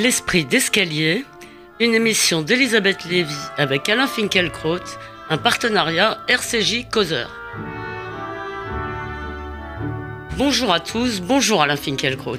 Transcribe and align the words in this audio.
L'esprit 0.00 0.44
d'escalier, 0.44 1.24
une 1.80 1.92
émission 1.92 2.42
d'Elisabeth 2.42 3.04
Lévy 3.06 3.34
avec 3.56 3.88
Alain 3.88 4.06
Finkielkraut, 4.06 4.78
un 5.28 5.38
partenariat 5.38 6.20
RCJ 6.28 6.88
Causeur. 6.88 7.28
Bonjour 10.36 10.72
à 10.72 10.78
tous, 10.78 11.20
bonjour 11.20 11.62
Alain 11.62 11.74
Finkielkraut. 11.74 12.38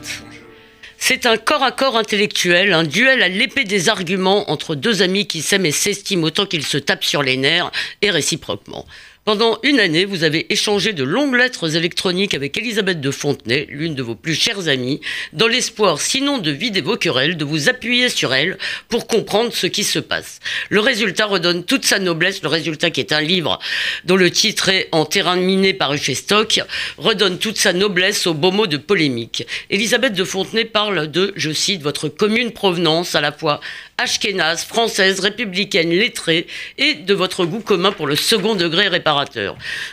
C'est 0.98 1.26
un 1.26 1.36
corps 1.36 1.64
à 1.64 1.74
corps 1.74 1.98
intellectuel, 1.98 2.72
un 2.72 2.86
duel 2.86 3.22
à 3.22 3.28
l'épée 3.28 3.66
des 3.66 3.90
arguments 3.90 4.50
entre 4.50 4.74
deux 4.74 5.02
amis 5.02 5.28
qui 5.28 5.42
s'aiment 5.42 5.66
et 5.66 5.72
s'estiment 5.72 6.28
autant 6.28 6.46
qu'ils 6.46 6.66
se 6.66 6.78
tapent 6.78 7.04
sur 7.04 7.24
les 7.24 7.36
nerfs 7.36 7.72
et 8.02 8.10
réciproquement. 8.10 8.86
Pendant 9.30 9.60
une 9.62 9.80
année, 9.80 10.06
vous 10.06 10.24
avez 10.24 10.52
échangé 10.52 10.92
de 10.92 11.04
longues 11.04 11.36
lettres 11.36 11.76
électroniques 11.76 12.34
avec 12.34 12.58
Elisabeth 12.58 13.00
de 13.00 13.12
Fontenay, 13.12 13.68
l'une 13.70 13.94
de 13.94 14.02
vos 14.02 14.16
plus 14.16 14.34
chères 14.34 14.68
amies, 14.68 15.02
dans 15.34 15.46
l'espoir, 15.46 16.02
sinon 16.02 16.40
de 16.40 16.50
vider 16.50 16.82
vos 16.82 16.98
querelles, 16.98 17.38
de 17.38 17.46
vous 17.46 17.70
appuyer 17.70 18.10
sur 18.10 18.34
elle 18.34 18.58
pour 18.88 19.06
comprendre 19.06 19.54
ce 19.54 19.68
qui 19.68 19.84
se 19.84 20.00
passe. 20.00 20.40
Le 20.70 20.80
résultat 20.80 21.28
redonne 21.28 21.64
toute 21.64 21.86
sa 21.86 22.00
noblesse, 22.00 22.42
le 22.42 22.50
résultat 22.50 22.90
qui 22.90 23.02
est 23.02 23.14
un 23.14 23.22
livre 23.22 23.60
dont 24.04 24.16
le 24.16 24.32
titre 24.32 24.70
est 24.70 24.88
En 24.94 25.06
terrain 25.06 25.36
miné 25.36 25.76
paru 25.76 26.00
chez 26.00 26.16
Stock, 26.16 26.62
redonne 26.98 27.38
toute 27.38 27.60
sa 27.60 27.72
noblesse 27.72 28.26
au 28.26 28.34
beau 28.34 28.50
mot 28.50 28.66
de 28.66 28.78
polémique. 28.78 29.46
Elisabeth 29.70 30.14
de 30.14 30.24
Fontenay 30.24 30.66
parle 30.66 31.06
de, 31.12 31.34
je 31.36 31.52
cite, 31.52 31.84
votre 31.84 32.10
commune 32.10 32.50
provenance 32.50 33.14
à 33.14 33.22
la 33.22 33.32
fois 33.32 33.60
ashkénaze, 34.00 34.64
française, 34.64 35.20
républicaine, 35.20 35.92
lettrée, 35.92 36.48
et 36.78 36.96
de 36.96 37.14
votre 37.14 37.46
goût 37.46 37.60
commun 37.60 37.92
pour 37.92 38.08
le 38.08 38.16
second 38.16 38.56
degré 38.56 38.90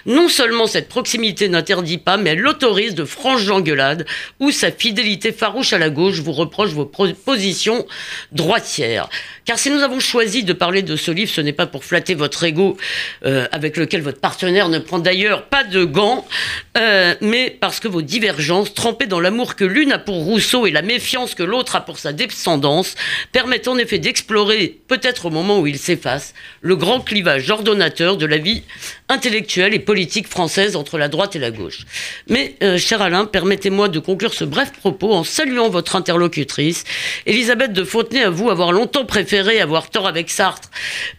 Non 0.06 0.28
seulement 0.28 0.66
cette 0.66 0.88
proximité 0.88 1.48
n'interdit 1.48 1.98
pas, 1.98 2.16
mais 2.16 2.30
elle 2.30 2.46
autorise 2.46 2.94
de 2.94 3.04
franches 3.04 3.48
engueulades 3.48 4.06
où 4.40 4.50
sa 4.50 4.70
fidélité 4.70 5.32
farouche 5.32 5.72
à 5.72 5.78
la 5.78 5.90
gauche 5.90 6.20
vous 6.20 6.32
reproche 6.32 6.70
vos 6.70 6.86
positions 6.86 7.86
droitières. 8.32 9.08
Car 9.44 9.58
si 9.58 9.70
nous 9.70 9.82
avons 9.82 10.00
choisi 10.00 10.44
de 10.44 10.52
parler 10.52 10.82
de 10.82 10.96
ce 10.96 11.10
livre, 11.10 11.30
ce 11.30 11.40
n'est 11.40 11.52
pas 11.52 11.66
pour 11.66 11.84
flatter 11.84 12.14
votre 12.14 12.44
ego, 12.44 12.76
euh, 13.24 13.46
avec 13.52 13.76
lequel 13.76 14.02
votre 14.02 14.20
partenaire 14.20 14.68
ne 14.68 14.78
prend 14.78 14.98
d'ailleurs 14.98 15.44
pas 15.44 15.64
de 15.64 15.84
gants, 15.84 16.26
euh, 16.76 17.14
mais 17.20 17.50
parce 17.50 17.80
que 17.80 17.88
vos 17.88 18.02
divergences, 18.02 18.74
trempées 18.74 19.06
dans 19.06 19.20
l'amour 19.20 19.54
que 19.54 19.64
l'une 19.64 19.92
a 19.92 19.98
pour 19.98 20.16
Rousseau 20.16 20.66
et 20.66 20.70
la 20.70 20.82
méfiance 20.82 21.34
que 21.34 21.42
l'autre 21.42 21.76
a 21.76 21.80
pour 21.80 21.98
sa 21.98 22.12
descendance, 22.12 22.94
permettent 23.32 23.68
en 23.68 23.78
effet 23.78 23.98
d'explorer, 23.98 24.80
peut-être 24.88 25.26
au 25.26 25.30
moment 25.30 25.60
où 25.60 25.66
il 25.66 25.78
s'efface, 25.78 26.34
le 26.60 26.76
grand 26.76 27.00
clivage 27.00 27.48
ordonnateur 27.50 28.16
de 28.16 28.26
la 28.26 28.38
vie 28.38 28.62
intellectuelle 29.08 29.74
et 29.74 29.78
politique 29.78 30.26
française 30.26 30.76
entre 30.76 30.98
la 30.98 31.08
droite 31.08 31.36
et 31.36 31.38
la 31.38 31.50
gauche. 31.50 31.86
Mais, 32.28 32.56
euh, 32.62 32.78
cher 32.78 33.02
Alain, 33.02 33.24
permettez-moi 33.24 33.88
de 33.88 33.98
conclure 33.98 34.34
ce 34.34 34.44
bref 34.44 34.72
propos 34.72 35.12
en 35.12 35.24
saluant 35.24 35.68
votre 35.68 35.96
interlocutrice. 35.96 36.84
Elisabeth 37.26 37.72
de 37.72 37.84
Fontenay 37.84 38.22
avoue 38.22 38.50
avoir 38.50 38.72
longtemps 38.72 39.04
préféré 39.04 39.60
avoir 39.60 39.90
tort 39.90 40.08
avec 40.08 40.30
Sartre 40.30 40.70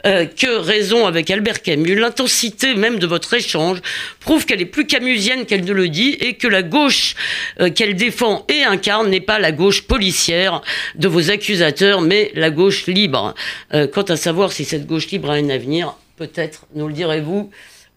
euh, 0.06 0.26
que 0.26 0.58
raison 0.58 1.06
avec 1.06 1.30
Albert 1.32 1.62
Camus. 1.62 1.96
L'intensité 1.96 2.76
même 2.76 3.00
de 3.00 3.08
votre 3.08 3.34
échange 3.34 3.80
prouve 4.20 4.46
qu'elle 4.46 4.62
est 4.62 4.66
plus 4.66 4.86
camusienne 4.86 5.46
qu'elle 5.46 5.64
ne 5.64 5.74
le 5.74 5.90
dit 5.90 6.18
et 6.20 6.34
que 6.34 6.48
la 6.48 6.64
gauche 6.64 7.16
euh, 7.60 7.70
qu'elle 7.70 7.96
défend 7.96 8.46
et 8.50 8.64
incarne 8.64 9.10
n'est 9.10 9.22
pas 9.22 9.40
la 9.40 9.52
gauche 9.52 9.84
policière 9.84 10.62
de 10.96 11.08
vos 11.08 11.30
accusateurs, 11.32 12.02
mais 12.02 12.32
la 12.36 12.50
gauche 12.50 12.88
libre. 12.88 13.34
Euh, 13.74 13.88
quant 13.88 14.04
à 14.04 14.16
savoir 14.16 14.52
si 14.52 14.66
cette 14.66 14.86
gauche 14.86 15.08
libre 15.08 15.30
a 15.30 15.36
un 15.36 15.50
avenir, 15.50 15.96
peut-être 16.18 16.66
nous 16.76 16.88
le 16.88 16.94
direz-vous 16.94 17.50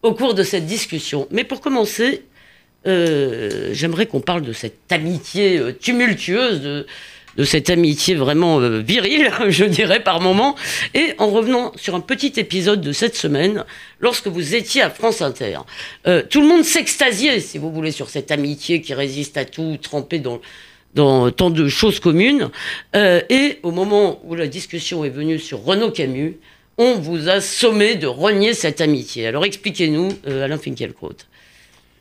au 0.02 0.14
cours 0.14 0.34
de 0.34 0.42
cette 0.42 0.66
discussion. 0.66 1.26
Mais 1.30 1.44
pour 1.44 1.60
commencer, 1.60 2.24
euh, 2.86 3.70
j'aimerais 3.72 4.06
qu'on 4.06 4.20
parle 4.20 4.42
de 4.42 4.52
cette 4.52 4.90
amitié 4.90 5.58
euh, 5.58 5.72
tumultueuse, 5.72 6.60
de, 6.60 6.86
cette 7.44 7.70
amitié 7.70 8.16
vraiment 8.16 8.58
virile, 8.80 9.30
je 9.48 9.64
dirais 9.64 10.02
par 10.02 10.20
moment, 10.20 10.56
et 10.92 11.14
en 11.18 11.28
revenant 11.28 11.72
sur 11.76 11.94
un 11.94 12.00
petit 12.00 12.32
épisode 12.36 12.80
de 12.82 12.92
cette 12.92 13.16
semaine, 13.16 13.64
lorsque 14.00 14.26
vous 14.26 14.54
étiez 14.54 14.82
à 14.82 14.90
France 14.90 15.22
Inter. 15.22 15.60
tout 16.28 16.42
le 16.42 16.48
monde 16.48 16.64
s'extasiait, 16.64 17.40
si 17.40 17.56
vous 17.56 17.72
voulez, 17.72 17.92
sur 17.92 18.10
cette 18.10 18.30
amitié 18.30 18.82
qui 18.82 18.92
résiste 18.92 19.38
à 19.38 19.46
tout, 19.46 19.78
trempée 19.80 20.18
dans 20.18 20.40
dans 20.94 21.30
tant 21.30 21.50
de 21.50 21.68
choses 21.68 22.00
communes. 22.00 22.50
Euh, 22.96 23.20
et 23.28 23.58
au 23.62 23.70
moment 23.70 24.20
où 24.24 24.34
la 24.34 24.46
discussion 24.46 25.04
est 25.04 25.10
venue 25.10 25.38
sur 25.38 25.62
Renaud 25.62 25.90
Camus, 25.90 26.38
on 26.80 26.98
vous 26.98 27.28
a 27.28 27.42
sommé 27.42 27.94
de 27.94 28.06
renier 28.06 28.54
cette 28.54 28.80
amitié. 28.80 29.26
Alors 29.26 29.44
expliquez-nous, 29.44 30.08
euh, 30.26 30.44
Alain 30.44 30.56
Finkielkraut. 30.56 31.16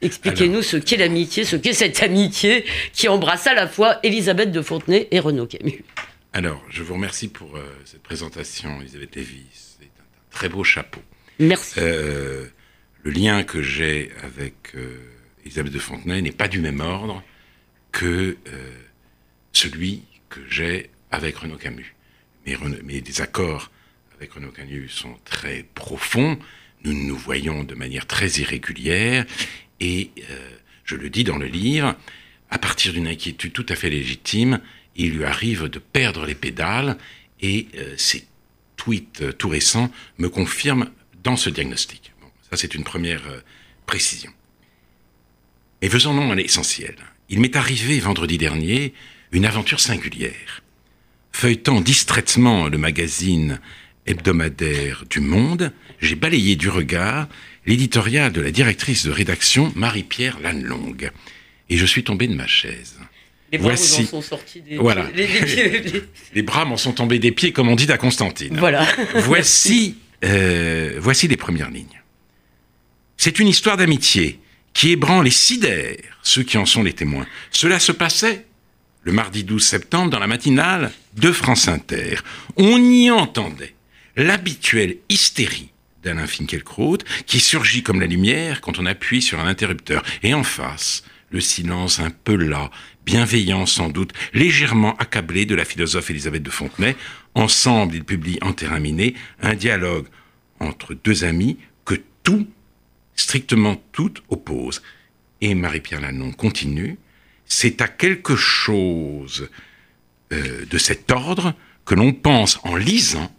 Expliquez-nous 0.02 0.62
ce 0.62 0.78
qu'est 0.78 0.96
l'amitié, 0.96 1.44
ce 1.44 1.58
qu'est 1.58 1.74
cette 1.74 2.02
amitié 2.02 2.64
qui 2.94 3.10
embrasse 3.10 3.46
à 3.46 3.54
la 3.54 3.68
fois 3.68 4.00
Elisabeth 4.04 4.52
de 4.54 4.62
Fontenay 4.62 5.10
et 5.12 5.20
Renaud 5.20 5.48
Camus. 5.48 5.84
Alors, 6.32 6.64
je 6.70 6.82
vous 6.82 6.94
remercie 6.94 7.28
pour 7.28 7.58
euh, 7.58 7.66
cette 7.84 8.02
présentation, 8.02 8.80
Elisabeth 8.80 9.16
Lévy. 9.18 9.44
C'est 9.52 9.86
un, 9.86 10.32
très 10.32 10.48
beau 10.48 10.64
chapeau. 10.64 11.02
Merci. 11.40 11.80
le 11.80 12.52
lien 13.06 13.44
que 13.44 13.62
j'ai 13.62 14.12
avec 14.24 14.76
Elisabeth 15.46 15.74
de 15.74 15.80
Fontenay 15.80 16.22
n'est 16.22 16.32
pas 16.32 16.48
du 16.48 16.60
même 16.60 16.80
ordre 16.80 17.22
que 17.92 18.38
euh, 18.48 18.72
celui 19.52 20.04
que 20.30 20.40
j'ai 20.50 20.90
avec 21.12 21.36
Renaud 21.36 21.58
Camus. 21.58 21.96
Mais, 22.46 22.56
mais 22.84 23.02
les 23.06 23.22
accords 23.22 23.72
Renaud 24.28 24.52
Camus 24.52 24.90
sont 24.90 25.16
très 25.24 25.66
profonds, 25.74 26.38
nous 26.84 26.94
nous 26.94 27.16
voyons 27.16 27.63
de 27.63 27.75
manière 27.75 28.06
très 28.06 28.28
irrégulière, 28.28 29.25
et 29.80 30.12
euh, 30.30 30.50
je 30.84 30.96
le 30.96 31.09
dis 31.09 31.24
dans 31.24 31.38
le 31.38 31.46
livre, 31.46 31.96
à 32.50 32.57
partir 32.57 32.94
d'une 32.94 33.07
inquiétude 33.07 33.53
tout 33.53 33.66
à 33.69 33.75
fait 33.75 33.90
légitime, 33.90 34.59
il 34.96 35.12
lui 35.12 35.24
arrive 35.24 35.66
de 35.66 35.80
perdre 35.80 36.25
les 36.25 36.35
pédales, 36.35 36.97
et 37.41 37.68
euh, 37.78 37.94
ces 37.97 38.25
tweets 38.75 39.38
tout 39.38 39.50
récents 39.50 39.91
me 40.18 40.30
confirment 40.30 40.90
dans 41.24 41.38
ce 41.38 41.50
diagnostic. 41.50 42.12
Ça 42.50 42.57
c'est 42.57 42.75
une 42.75 42.84
première 42.84 43.24
précision. 43.86 44.31
Et 45.81 45.90
faisons-nous 45.90 46.31
à 46.31 46.36
l'essentiel. 46.36 46.96
Il 47.30 47.40
m'est 47.40 47.56
arrivé 47.56 48.00
vendredi 48.00 48.38
dernier 48.38 48.94
une 49.31 49.46
aventure 49.46 49.80
singulière. 49.80 50.63
Feuilletant 51.31 51.80
distraitement 51.80 52.68
le 52.68 52.78
magazine 52.78 53.59
hebdomadaire 54.09 55.06
du 55.09 55.20
Monde, 55.20 55.72
j'ai 56.02 56.16
balayé 56.16 56.56
du 56.56 56.68
regard 56.68 57.28
l'éditorial 57.66 58.31
de 58.31 58.42
la 58.42 58.52
directrice 58.52 59.06
de 59.06 59.12
rédaction 59.12 59.72
Marie-Pierre 59.75 60.40
Lannelongue. 60.42 61.12
Et 61.70 61.78
je 61.78 61.86
suis 61.86 62.03
tombé 62.03 62.28
de 62.28 62.34
ma 62.34 62.48
chaise. 62.48 62.98
Les 63.52 63.58
bras 63.58 63.69
Voici. 63.69 64.06
sont 64.06 64.22
sortis 64.22 64.62
des 64.62 64.78
voilà. 64.78 65.08
les, 66.34 66.42
bras 66.42 66.66
m'en 66.66 66.78
sont 66.78 66.94
tombés 66.94 67.19
des 67.19 67.31
pieds, 67.31 67.52
comme 67.52 67.69
on 67.69 67.75
dit 67.75 67.92
à 67.92 67.98
Constantine. 67.98 68.58
Voilà. 68.58 68.88
voici, 69.16 69.98
euh, 70.24 70.98
voici 71.00 71.28
les 71.28 71.38
premières 71.38 71.69
lignes. 71.69 72.02
C'est 73.18 73.40
une 73.40 73.48
histoire 73.48 73.78
d'amitié 73.78 74.40
qui 74.74 74.92
ébranle 74.92 75.28
et 75.28 75.31
sidère 75.31 75.98
ceux 76.24 76.44
qui 76.44 76.58
en 76.58 76.66
sont 76.66 76.84
les 76.84 76.94
témoins. 76.94 77.25
Cela 77.52 77.80
se 77.80 77.92
passait 77.92 78.46
le 79.03 79.12
mardi 79.12 79.44
12 79.44 79.64
septembre 79.64 80.09
dans 80.09 80.19
la 80.19 80.28
matinale 80.28 80.92
de 81.18 81.31
France 81.31 81.68
Inter. 81.68 82.18
On 82.56 82.78
y 82.78 83.09
entendait 83.09 83.74
l'habituelle 84.19 84.97
hystérie 85.07 85.72
d'Alain 86.03 86.28
Finkielkraut 86.28 86.97
qui 87.25 87.40
surgit 87.40 87.84
comme 87.84 88.02
la 88.02 88.06
lumière 88.06 88.59
quand 88.59 88.78
on 88.78 88.85
appuie 88.85 89.22
sur 89.22 89.40
un 89.40 89.47
interrupteur. 89.47 90.03
Et 90.24 90.34
en 90.34 90.44
face, 90.44 91.03
le 91.31 91.40
silence 91.40 92.00
un 92.00 92.09
peu 92.09 92.35
las, 92.35 92.69
bienveillant 93.06 93.66
sans 93.66 93.90
doute, 93.90 94.12
légèrement 94.34 94.96
accablé 94.97 95.46
de 95.46 95.56
la 95.56 95.63
philosophe 95.63 96.09
Elisabeth 96.09 96.44
de 96.44 96.50
Fontenay. 96.50 96.97
Ensemble, 97.34 97.96
ils 97.96 98.03
publient 98.03 98.40
en 98.41 98.52
terrain 98.52 98.84
un 99.41 99.56
dialogue 99.56 100.07
entre 100.59 100.94
deux 100.94 101.24
amis 101.24 101.57
que 101.86 101.96
tout 102.24 102.46
strictement 103.16 103.81
toutes 103.94 104.22
opposent. 104.30 104.81
Et 105.39 105.56
Marie-Pierre 105.56 106.01
Lannon 106.01 106.33
continue, 106.33 106.98
c'est 107.45 107.81
à 107.81 107.88
quelque 107.88 108.36
chose 108.36 109.50
euh, 110.33 110.65
de 110.69 110.77
cet 110.77 111.10
ordre 111.10 111.54
que 111.86 111.95
l'on 111.95 112.12
pense 112.12 112.60
en 112.63 112.75
lisant 112.75 113.33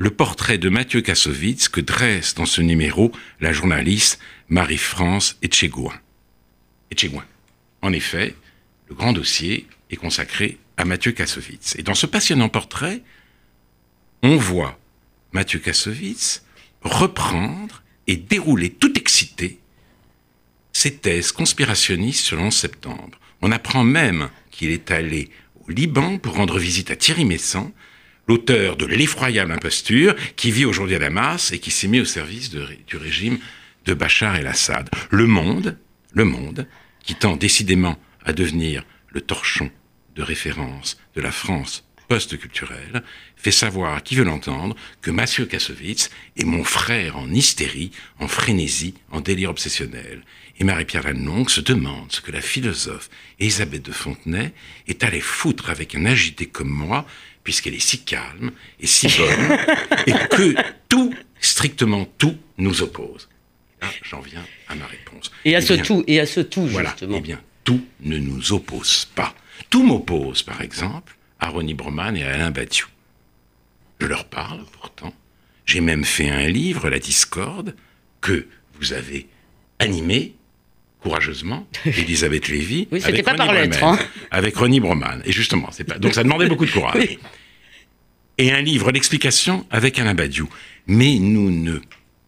le 0.00 0.10
portrait 0.10 0.56
de 0.56 0.70
Mathieu 0.70 1.02
Kassovitz 1.02 1.68
que 1.68 1.82
dresse 1.82 2.34
dans 2.34 2.46
ce 2.46 2.62
numéro 2.62 3.12
la 3.38 3.52
journaliste 3.52 4.18
Marie-France 4.48 5.36
Etchegouin. 5.42 5.92
Etchegouin. 6.90 7.26
En 7.82 7.92
effet, 7.92 8.34
le 8.88 8.94
grand 8.94 9.12
dossier 9.12 9.66
est 9.90 9.96
consacré 9.96 10.56
à 10.78 10.86
Mathieu 10.86 11.12
Kassovitz. 11.12 11.76
Et 11.76 11.82
dans 11.82 11.94
ce 11.94 12.06
passionnant 12.06 12.48
portrait, 12.48 13.02
on 14.22 14.38
voit 14.38 14.80
Mathieu 15.32 15.58
Kassovitz 15.58 16.44
reprendre 16.80 17.82
et 18.06 18.16
dérouler 18.16 18.70
tout 18.70 18.98
excité 18.98 19.58
ses 20.72 20.96
thèses 20.96 21.30
conspirationnistes 21.30 22.24
sur 22.24 22.38
le 22.38 22.44
11 22.44 22.54
septembre. 22.54 23.20
On 23.42 23.52
apprend 23.52 23.84
même 23.84 24.30
qu'il 24.50 24.70
est 24.70 24.92
allé 24.92 25.28
au 25.68 25.70
Liban 25.70 26.16
pour 26.16 26.36
rendre 26.36 26.58
visite 26.58 26.90
à 26.90 26.96
Thierry 26.96 27.26
Messant, 27.26 27.70
l'auteur 28.30 28.76
de 28.76 28.86
L'effroyable 28.86 29.50
imposture, 29.50 30.14
qui 30.36 30.52
vit 30.52 30.64
aujourd'hui 30.64 30.94
à 30.94 31.00
Damas 31.00 31.50
et 31.50 31.58
qui 31.58 31.72
s'est 31.72 31.88
mis 31.88 31.98
au 31.98 32.04
service 32.04 32.48
du 32.48 32.96
régime 32.96 33.40
de 33.86 33.92
Bachar 33.92 34.36
el-Assad. 34.36 34.88
Le 35.10 35.26
monde, 35.26 35.76
le 36.12 36.24
monde, 36.24 36.68
qui 37.02 37.16
tend 37.16 37.34
décidément 37.34 37.98
à 38.24 38.32
devenir 38.32 38.84
le 39.08 39.20
torchon 39.20 39.68
de 40.14 40.22
référence 40.22 40.96
de 41.16 41.20
la 41.20 41.32
France 41.32 41.84
post-culturel, 42.06 43.02
fait 43.36 43.50
savoir 43.50 43.96
à 43.96 44.00
qui 44.00 44.14
veut 44.14 44.24
l'entendre 44.24 44.76
que 45.00 45.10
Mathieu 45.10 45.46
Kassovitz 45.46 46.10
est 46.36 46.44
mon 46.44 46.62
frère 46.62 47.16
en 47.16 47.28
hystérie, 47.32 47.90
en 48.20 48.28
frénésie, 48.28 48.94
en 49.10 49.20
délire 49.20 49.50
obsessionnel. 49.50 50.22
Et 50.58 50.64
Marie-Pierre 50.64 51.04
Lannelongue 51.04 51.50
se 51.50 51.60
demande 51.60 52.12
ce 52.12 52.20
que 52.20 52.32
la 52.32 52.40
philosophe 52.40 53.10
Elisabeth 53.40 53.82
de 53.82 53.92
Fontenay 53.92 54.52
est 54.86 55.02
allée 55.02 55.20
foutre 55.20 55.70
avec 55.70 55.94
un 55.94 56.04
agité 56.04 56.46
comme 56.46 56.68
moi, 56.68 57.06
puisqu'elle 57.44 57.74
est 57.74 57.80
si 57.80 58.02
calme 58.02 58.52
et 58.78 58.86
si 58.86 59.08
bonne, 59.08 59.58
et 60.06 60.12
que 60.28 60.54
tout, 60.88 61.14
strictement 61.40 62.06
tout, 62.18 62.36
nous 62.58 62.82
oppose. 62.82 63.28
là, 63.80 63.88
j'en 64.02 64.20
viens 64.20 64.44
à 64.68 64.74
ma 64.74 64.86
réponse. 64.86 65.30
Et 65.44 65.54
à 65.54 65.58
eh 65.58 65.62
ce 65.62 65.72
tout, 65.74 66.04
et 66.06 66.20
à 66.20 66.26
ce 66.26 66.40
tout, 66.40 66.66
voilà, 66.66 66.90
justement. 66.90 67.16
Eh 67.18 67.20
bien, 67.20 67.40
tout 67.64 67.84
ne 68.00 68.18
nous 68.18 68.52
oppose 68.52 69.06
pas. 69.14 69.34
Tout 69.68 69.82
m'oppose, 69.82 70.42
par 70.42 70.60
exemple, 70.60 71.16
à 71.38 71.48
Ronnie 71.48 71.74
Broman 71.74 72.16
et 72.16 72.24
à 72.24 72.34
Alain 72.34 72.50
Badiou. 72.50 72.86
Je 74.00 74.06
leur 74.06 74.24
parle, 74.24 74.64
pourtant. 74.72 75.14
J'ai 75.66 75.80
même 75.80 76.04
fait 76.04 76.28
un 76.28 76.48
livre, 76.48 76.88
La 76.88 76.98
Discorde, 76.98 77.76
que 78.20 78.46
vous 78.74 78.92
avez 78.92 79.28
animé 79.78 80.34
courageusement, 81.00 81.66
Elisabeth 81.84 82.48
Lévy, 82.48 82.88
oui, 82.92 83.02
avec, 83.04 83.24
pas 83.24 83.34
par 83.34 83.52
lettre, 83.52 83.82
hein. 83.82 83.98
avec 84.30 84.56
Ronnie 84.56 84.80
Broman. 84.80 85.22
Et 85.24 85.32
justement, 85.32 85.68
c'est 85.72 85.84
pas... 85.84 85.98
donc 85.98 86.14
ça 86.14 86.22
demandait 86.22 86.48
beaucoup 86.48 86.66
de 86.66 86.70
courage. 86.70 87.18
Et 88.38 88.52
un 88.52 88.62
livre 88.62 88.90
d'explication 88.90 89.66
avec 89.70 89.98
Alain 89.98 90.14
Badiou. 90.14 90.48
Mais 90.86 91.18
nous 91.18 91.50
ne 91.50 91.78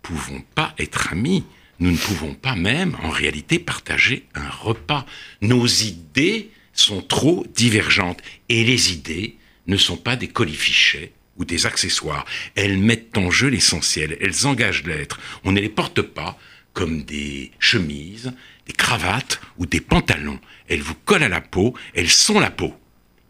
pouvons 0.02 0.42
pas 0.54 0.74
être 0.78 1.12
amis. 1.12 1.44
Nous 1.80 1.90
ne 1.90 1.96
pouvons 1.96 2.34
pas 2.34 2.54
même, 2.54 2.96
en 3.02 3.08
réalité, 3.08 3.58
partager 3.58 4.26
un 4.34 4.48
repas. 4.48 5.06
Nos 5.40 5.66
idées 5.66 6.50
sont 6.74 7.00
trop 7.00 7.46
divergentes. 7.54 8.20
Et 8.50 8.62
les 8.62 8.92
idées 8.92 9.36
ne 9.66 9.78
sont 9.78 9.96
pas 9.96 10.16
des 10.16 10.28
colifichets 10.28 11.12
ou 11.38 11.46
des 11.46 11.64
accessoires. 11.64 12.26
Elles 12.56 12.76
mettent 12.76 13.16
en 13.16 13.30
jeu 13.30 13.48
l'essentiel. 13.48 14.18
Elles 14.20 14.46
engagent 14.46 14.84
l'être. 14.84 15.18
On 15.44 15.52
ne 15.52 15.60
les 15.60 15.70
porte 15.70 16.02
pas 16.02 16.38
comme 16.74 17.04
des 17.04 17.52
chemises, 17.58 18.32
des 18.66 18.72
cravates 18.72 19.40
ou 19.58 19.66
des 19.66 19.80
pantalons. 19.80 20.40
Elles 20.68 20.82
vous 20.82 20.94
collent 20.94 21.22
à 21.22 21.28
la 21.28 21.40
peau, 21.40 21.74
elles 21.94 22.10
sont 22.10 22.40
la 22.40 22.50
peau. 22.50 22.74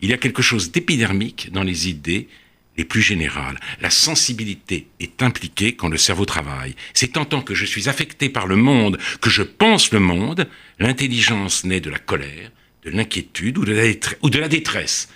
Il 0.01 0.11
y 0.11 0.13
a 0.13 0.19
quelque 0.19 0.43
chose 0.43 0.73
d'épidermique 0.73 1.51
dans 1.53 1.63
les 1.63 1.89
idées 1.89 2.29
les 2.77 2.85
plus 2.85 3.03
générales. 3.03 3.61
La 3.81 3.91
sensibilité 3.91 4.89
est 4.99 5.23
impliquée 5.23 5.77
quand 5.77 5.89
le 5.89 5.99
cerveau 5.99 6.25
travaille. 6.25 6.75
C'est 6.95 7.17
en 7.17 7.25
tant 7.25 7.43
que 7.43 7.55
je 7.55 7.67
suis 7.67 7.89
affecté 7.89 8.29
par 8.29 8.47
le 8.47 8.57
monde, 8.57 8.99
que 9.21 9.31
je 9.31 9.43
pense 9.43 9.93
le 9.93 10.01
monde, 10.01 10.49
l'intelligence 10.79 11.65
naît 11.65 11.81
de 11.81 11.91
la 11.91 11.99
colère, 11.99 12.51
de 12.85 12.91
l'inquiétude 12.91 13.59
ou, 13.59 13.63
ou 14.23 14.31
de 14.31 14.39
la 14.39 14.49
détresse. 14.49 15.09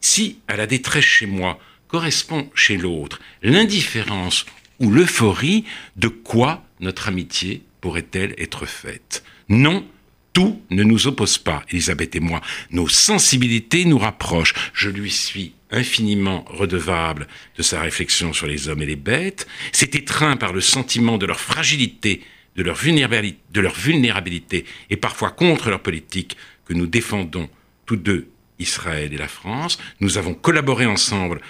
Si 0.00 0.38
à 0.48 0.56
la 0.56 0.66
détresse 0.66 1.04
chez 1.04 1.26
moi 1.26 1.58
correspond 1.88 2.50
chez 2.54 2.76
l'autre 2.76 3.20
l'indifférence 3.42 4.46
ou 4.78 4.90
l'euphorie, 4.90 5.64
de 5.96 6.08
quoi 6.08 6.64
notre 6.80 7.08
amitié 7.08 7.62
pourrait-elle 7.80 8.34
être 8.38 8.66
faite? 8.66 9.24
Non, 9.48 9.86
tout 10.32 10.60
ne 10.70 10.82
nous 10.82 11.06
oppose 11.06 11.38
pas, 11.38 11.62
Elisabeth 11.70 12.16
et 12.16 12.20
moi. 12.20 12.40
Nos 12.70 12.88
sensibilités 12.88 13.84
nous 13.84 13.98
rapprochent. 13.98 14.54
Je 14.72 14.90
lui 14.90 15.10
suis 15.10 15.52
infiniment 15.70 16.44
redevable 16.48 17.28
de 17.56 17.62
sa 17.62 17.80
réflexion 17.80 18.32
sur 18.32 18.46
les 18.46 18.68
hommes 18.68 18.82
et 18.82 18.86
les 18.86 18.96
bêtes. 18.96 19.46
C'est 19.72 19.94
étreint 19.94 20.36
par 20.36 20.52
le 20.52 20.60
sentiment 20.60 21.18
de 21.18 21.26
leur 21.26 21.40
fragilité, 21.40 22.22
de 22.56 22.62
leur, 22.62 22.76
vulnérabilité, 22.76 23.38
de 23.52 23.60
leur 23.60 23.74
vulnérabilité 23.74 24.64
et 24.90 24.96
parfois 24.96 25.30
contre 25.30 25.70
leur 25.70 25.80
politique 25.80 26.36
que 26.64 26.74
nous 26.74 26.86
défendons 26.86 27.48
tous 27.86 27.96
deux, 27.96 28.28
Israël 28.58 29.12
et 29.12 29.18
la 29.18 29.28
France. 29.28 29.78
Nous 30.00 30.18
avons 30.18 30.34
collaboré 30.34 30.86
ensemble 30.86 31.40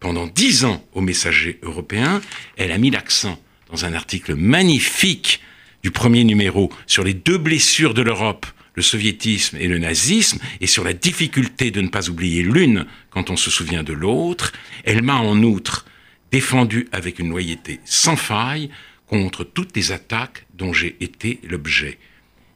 pendant 0.00 0.26
dix 0.26 0.64
ans 0.64 0.84
au 0.92 1.00
Messager 1.00 1.58
européen. 1.62 2.20
Elle 2.56 2.72
a 2.72 2.78
mis 2.78 2.90
l'accent 2.90 3.40
dans 3.70 3.84
un 3.84 3.94
article 3.94 4.34
magnifique 4.34 5.40
du 5.86 5.92
premier 5.92 6.24
numéro 6.24 6.72
sur 6.88 7.04
les 7.04 7.14
deux 7.14 7.38
blessures 7.38 7.94
de 7.94 8.02
l'Europe, 8.02 8.44
le 8.74 8.82
soviétisme 8.82 9.56
et 9.60 9.68
le 9.68 9.78
nazisme, 9.78 10.40
et 10.60 10.66
sur 10.66 10.82
la 10.82 10.92
difficulté 10.92 11.70
de 11.70 11.80
ne 11.80 11.86
pas 11.86 12.08
oublier 12.08 12.42
l'une 12.42 12.86
quand 13.08 13.30
on 13.30 13.36
se 13.36 13.52
souvient 13.52 13.84
de 13.84 13.92
l'autre, 13.92 14.52
elle 14.82 15.02
m'a 15.02 15.14
en 15.14 15.40
outre 15.44 15.86
défendu 16.32 16.88
avec 16.90 17.20
une 17.20 17.30
loyauté 17.30 17.78
sans 17.84 18.16
faille 18.16 18.68
contre 19.06 19.44
toutes 19.44 19.76
les 19.76 19.92
attaques 19.92 20.46
dont 20.54 20.72
j'ai 20.72 20.96
été 20.98 21.38
l'objet. 21.48 21.98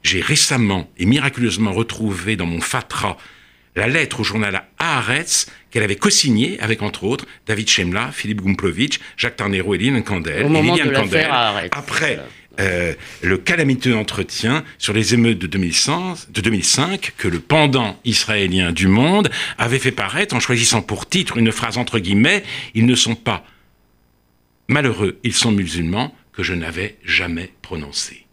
J'ai 0.02 0.22
récemment 0.22 0.90
et 0.98 1.06
miraculeusement 1.06 1.70
retrouvé 1.70 2.34
dans 2.34 2.46
mon 2.46 2.60
fatras 2.60 3.16
la 3.76 3.86
lettre 3.86 4.18
au 4.18 4.24
journal 4.24 4.64
Haaretz 4.80 5.46
qu'elle 5.70 5.84
avait 5.84 5.94
co-signée 5.94 6.58
avec, 6.58 6.82
entre 6.82 7.04
autres, 7.04 7.26
David 7.46 7.68
Chemla, 7.68 8.10
Philippe 8.10 8.42
Gumplovitch, 8.42 8.98
Jacques 9.16 9.36
Tarnero 9.36 9.72
et 9.76 9.78
Liliane 9.78 10.02
Candel. 10.02 10.44
Au 10.44 10.48
moment 10.48 10.74
de 10.74 10.90
Candel, 10.90 11.28
après 11.70 12.18
euh, 12.60 12.94
le 13.22 13.38
calamiteux 13.38 13.96
entretien 13.96 14.64
sur 14.78 14.92
les 14.92 15.14
émeutes 15.14 15.38
de 15.38 15.46
2005, 15.46 16.30
de 16.30 16.40
2005 16.40 17.14
que 17.16 17.28
le 17.28 17.40
pendant 17.40 17.98
israélien 18.04 18.72
du 18.72 18.86
Monde 18.86 19.30
avait 19.58 19.78
fait 19.78 19.92
paraître 19.92 20.34
en 20.34 20.40
choisissant 20.40 20.82
pour 20.82 21.08
titre 21.08 21.38
une 21.38 21.52
phrase 21.52 21.78
entre 21.78 21.98
guillemets 21.98 22.44
Ils 22.74 22.86
ne 22.86 22.94
sont 22.94 23.14
pas 23.14 23.44
malheureux, 24.68 25.18
ils 25.24 25.32
sont 25.32 25.52
musulmans, 25.52 26.14
que 26.32 26.42
je 26.42 26.54
n'avais 26.54 26.96
jamais 27.04 27.50
prononcé. 27.62 28.26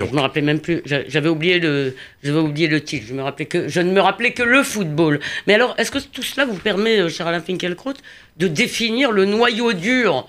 Je 0.00 0.14
me 0.14 0.20
rappelais 0.20 0.42
même 0.42 0.60
plus. 0.60 0.82
J'avais 0.86 1.28
oublié 1.28 1.60
le, 1.60 1.94
j'avais 2.22 2.38
oublié 2.38 2.68
le 2.68 2.80
titre. 2.82 3.06
Je 3.06 3.12
me 3.12 3.22
rappelais 3.22 3.44
que, 3.44 3.68
je 3.68 3.80
ne 3.80 3.92
me 3.92 4.00
rappelais 4.00 4.32
que 4.32 4.42
le 4.42 4.62
football. 4.62 5.20
Mais 5.46 5.54
alors, 5.54 5.74
est-ce 5.76 5.90
que 5.90 5.98
tout 5.98 6.22
cela 6.22 6.46
vous 6.46 6.56
permet, 6.56 7.00
euh, 7.00 7.08
cher 7.10 7.26
Alain 7.26 7.40
Finkielkraut, 7.40 7.94
de 8.38 8.48
définir 8.48 9.12
le 9.12 9.26
noyau 9.26 9.74
dur 9.74 10.26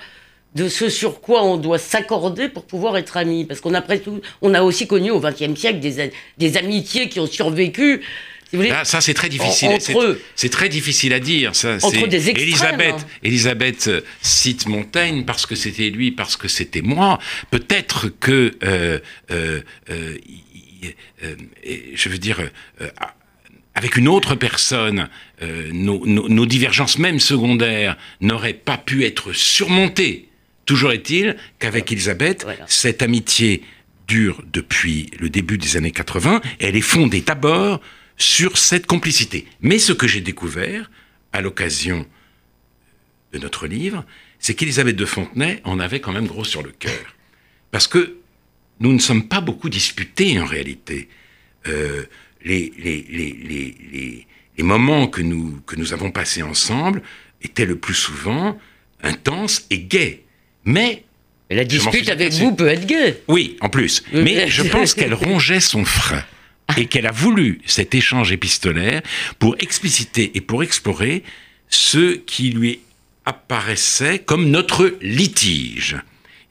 de 0.56 0.68
ce 0.68 0.90
sur 0.90 1.22
quoi 1.22 1.44
on 1.44 1.58
doit 1.58 1.80
s'accorder 1.80 2.50
pour 2.50 2.66
pouvoir 2.66 2.98
être 2.98 3.18
amis. 3.18 3.46
Parce 3.46 3.62
qu'on 3.62 3.74
a, 3.74 3.82
tout, 3.82 4.22
on 4.42 4.54
a 4.54 4.62
aussi 4.62 4.88
connu 4.88 5.12
au 5.12 5.20
XXe 5.20 5.60
siècle 5.60 5.80
des, 5.80 6.12
des 6.38 6.58
amitiés 6.58 7.10
qui 7.10 7.20
ont 7.20 7.28
survécu. 7.28 8.02
Si 8.50 8.58
vous 8.58 8.64
voulez, 8.64 8.76
ça, 8.84 9.00
c'est 9.00 9.14
très 9.14 9.30
difficile. 9.30 9.78
C'est 10.36 10.50
très 10.50 10.68
difficile 10.68 11.14
à 11.14 11.22
dire. 11.22 11.56
Ça, 11.56 11.78
entre 11.82 12.08
des 12.08 12.30
extrêmes. 12.30 12.50
Elisabeth, 12.50 13.08
Elisabeth 13.24 13.88
euh, 13.88 14.02
cite 14.22 14.68
Montaigne 14.68 15.24
parce 15.24 15.46
que 15.46 15.56
c'était 15.56 15.90
lui, 15.90 16.12
parce 16.12 16.36
que 16.36 16.50
c'était 16.50 16.82
moi. 16.82 17.18
Peut-être 17.50 18.10
que, 18.10 18.52
euh, 18.64 19.00
euh, 19.32 19.62
euh, 19.90 20.18
euh 21.24 21.36
je 21.94 22.10
veux 22.10 22.18
dire, 22.18 22.42
avec 23.76 23.96
une 23.96 24.10
autre 24.10 24.36
personne, 24.36 25.08
nos, 25.72 26.06
nos, 26.06 26.28
nos 26.28 26.46
divergences, 26.46 26.98
même 26.98 27.20
secondaires, 27.20 27.96
n'auraient 28.20 28.54
pas 28.54 28.78
pu 28.78 29.06
être 29.06 29.32
surmontées 29.32 30.31
Toujours 30.72 30.94
est-il 30.94 31.36
qu'avec 31.60 31.92
Elisabeth, 31.92 32.48
cette 32.66 33.02
amitié 33.02 33.62
dure 34.08 34.42
depuis 34.54 35.12
le 35.20 35.30
début 35.30 35.58
des 35.58 35.76
années 35.76 35.92
80. 35.92 36.40
elle 36.60 36.78
est 36.78 36.80
fondée 36.80 37.20
d'abord 37.20 37.82
sur 38.16 38.58
cette 38.58 38.86
complicité. 38.86 39.46
Mais 39.60 39.80
ce 39.80 39.92
que 39.92 40.08
j'ai 40.08 40.22
découvert 40.22 40.90
à 41.34 41.42
l'occasion 41.42 42.08
de 43.34 43.40
notre 43.40 43.68
livre, 43.68 44.06
c'est 44.40 44.54
qu'Elisabeth 44.54 44.96
de 44.96 45.04
Fontenay 45.04 45.60
en 45.66 45.78
avait 45.78 46.00
quand 46.00 46.14
même 46.14 46.26
gros 46.26 46.46
sur 46.46 46.64
le 46.64 46.72
cœur. 46.72 47.16
Parce 47.72 47.90
que 47.90 48.16
nous 48.80 48.94
ne 48.94 49.00
sommes 49.00 49.28
pas 49.28 49.42
beaucoup 49.42 49.68
disputés 49.68 50.40
en 50.40 50.46
réalité. 50.46 51.10
Euh, 51.68 52.06
les, 52.46 52.72
les, 52.78 53.06
les, 53.10 54.26
les, 54.56 54.64
moments 54.64 55.08
que 55.08 55.22
nous, 55.22 55.60
que 55.68 55.76
nous 55.76 55.92
avons 55.92 56.12
passés 56.12 56.44
ensemble 56.44 57.02
étaient 57.42 57.66
le 57.66 57.76
plus 57.76 57.94
souvent 57.94 58.58
intenses 59.04 59.66
et 59.70 59.80
gais. 59.80 60.24
Mais 60.66 61.04
la 61.50 61.66
dispute 61.66 62.10
avec 62.10 62.34
vous 62.34 62.56
peut 62.56 62.68
être 62.68 62.86
gaie. 62.86 63.22
Oui, 63.28 63.58
en 63.62 63.70
plus. 63.70 64.04
Mais 64.14 64.50
je 64.50 64.64
pense 64.64 64.94
qu'elle 64.94 65.14
rongeait 65.26 65.60
son 65.60 65.86
frein 65.86 66.24
et 66.78 66.86
qu'elle 66.86 67.08
a 67.08 67.12
voulu 67.12 67.60
cet 67.66 67.96
échange 67.96 68.32
épistolaire 68.32 69.02
pour 69.40 69.56
expliciter 69.60 70.32
et 70.36 70.42
pour 70.42 70.64
explorer 70.64 71.24
ce 71.70 72.16
qui 72.16 72.52
lui 72.52 72.80
apparaissait 73.26 74.20
comme 74.20 74.50
notre 74.50 74.98
litige. 75.02 75.98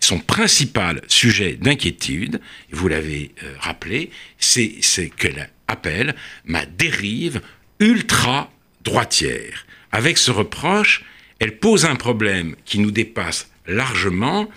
Son 0.00 0.18
principal 0.18 1.02
sujet 1.08 1.58
d'inquiétude, 1.60 2.40
vous 2.72 2.88
l'avez 2.88 3.32
euh, 3.42 3.54
rappelé, 3.60 4.10
c'est 4.38 4.76
ce 4.80 5.02
qu'elle 5.02 5.50
appelle 5.68 6.14
ma 6.44 6.64
dérive 6.64 7.42
ultra-droitière. 7.80 9.66
Avec 9.92 10.16
ce 10.16 10.30
reproche, 10.30 11.04
elle 11.38 11.58
pose 11.58 11.84
un 11.84 11.96
problème 11.96 12.56
qui 12.64 12.78
nous 12.78 12.90
dépasse 12.90 13.49
largement 13.66 14.48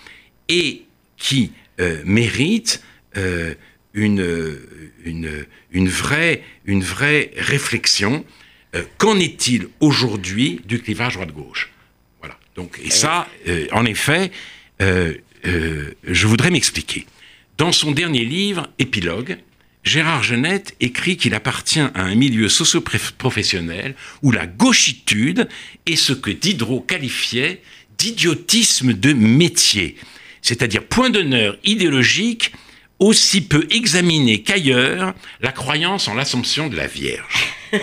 et 0.48 0.82
qui 1.16 1.52
euh, 1.80 2.02
mérite 2.04 2.82
euh, 3.16 3.54
une, 3.94 4.58
une, 5.04 5.46
une, 5.72 5.88
vraie, 5.88 6.42
une 6.64 6.82
vraie 6.82 7.30
réflexion. 7.36 8.24
Euh, 8.74 8.82
qu'en 8.98 9.18
est-il 9.18 9.68
aujourd'hui 9.80 10.60
du 10.64 10.80
clivage 10.80 11.14
droite-gauche? 11.14 11.70
Voilà. 12.20 12.38
Donc, 12.56 12.78
et 12.82 12.90
ça, 12.90 13.28
en 13.72 13.84
effet, 13.84 14.30
je 14.80 16.26
voudrais 16.26 16.50
m'expliquer. 16.50 17.06
Dans 17.56 17.72
son 17.72 17.92
dernier 17.92 18.24
livre, 18.24 18.68
Épilogue, 18.78 19.38
Gérard 19.84 20.22
Genette 20.22 20.74
écrit 20.80 21.16
qu'il 21.16 21.34
appartient 21.34 21.80
à 21.80 22.02
un 22.02 22.14
milieu 22.14 22.48
socio-professionnel 22.48 23.94
où 24.22 24.32
la 24.32 24.46
gauchitude 24.46 25.48
est 25.86 25.96
ce 25.96 26.14
que 26.14 26.30
Diderot 26.30 26.80
qualifiait 26.80 27.60
d'idiotisme 27.98 28.92
de 28.92 29.12
métier, 29.12 29.96
c'est-à-dire 30.42 30.84
point 30.84 31.10
d'honneur 31.10 31.56
idéologique 31.64 32.52
aussi 32.98 33.40
peu 33.40 33.66
examiné 33.70 34.42
qu'ailleurs 34.42 35.14
la 35.40 35.52
croyance 35.52 36.08
en 36.08 36.14
l'Assomption 36.14 36.68
de 36.68 36.76
la 36.76 36.86
Vierge. 36.86 37.54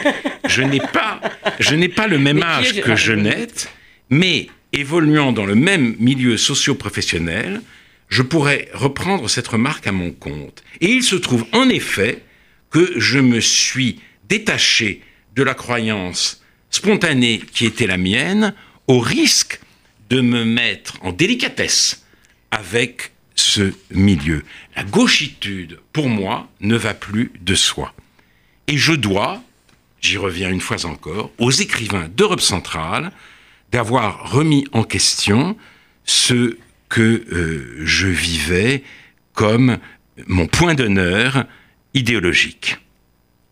Je 0.47 0.61
n'ai 0.61 0.79
pas, 0.79 1.19
je 1.59 1.75
n'ai 1.75 1.89
pas 1.89 2.07
le 2.07 2.17
même 2.17 2.41
âge 2.41 2.81
que 2.81 2.95
Genette, 2.95 3.69
mais 4.09 4.47
évoluant 4.73 5.33
dans 5.33 5.45
le 5.45 5.55
même 5.55 5.95
milieu 5.99 6.37
socio-professionnel, 6.37 7.61
je 8.07 8.21
pourrais 8.21 8.69
reprendre 8.73 9.29
cette 9.29 9.47
remarque 9.47 9.87
à 9.87 9.91
mon 9.91 10.11
compte. 10.11 10.63
Et 10.79 10.87
il 10.87 11.03
se 11.03 11.15
trouve 11.15 11.45
en 11.51 11.69
effet 11.69 12.23
que 12.69 12.93
je 12.97 13.19
me 13.19 13.39
suis 13.39 13.99
détaché 14.29 15.01
de 15.35 15.43
la 15.43 15.53
croyance 15.53 16.41
spontanée 16.69 17.41
qui 17.53 17.65
était 17.65 17.87
la 17.87 17.97
mienne, 17.97 18.53
au 18.87 18.99
risque 18.99 19.59
de 20.11 20.19
me 20.19 20.43
mettre 20.43 20.97
en 21.01 21.13
délicatesse 21.13 22.05
avec 22.51 23.13
ce 23.33 23.73
milieu. 23.91 24.43
La 24.75 24.83
gauchitude, 24.83 25.79
pour 25.93 26.09
moi, 26.09 26.49
ne 26.59 26.75
va 26.75 26.93
plus 26.93 27.31
de 27.39 27.55
soi. 27.55 27.93
Et 28.67 28.77
je 28.77 28.91
dois, 28.91 29.41
j'y 30.01 30.17
reviens 30.17 30.49
une 30.49 30.59
fois 30.59 30.85
encore, 30.85 31.31
aux 31.37 31.51
écrivains 31.51 32.09
d'Europe 32.09 32.41
centrale 32.41 33.11
d'avoir 33.71 34.29
remis 34.29 34.67
en 34.73 34.83
question 34.83 35.55
ce 36.03 36.57
que 36.89 37.01
euh, 37.31 37.77
je 37.85 38.07
vivais 38.07 38.83
comme 39.33 39.77
mon 40.27 40.45
point 40.45 40.75
d'honneur 40.75 41.45
idéologique. 41.93 42.75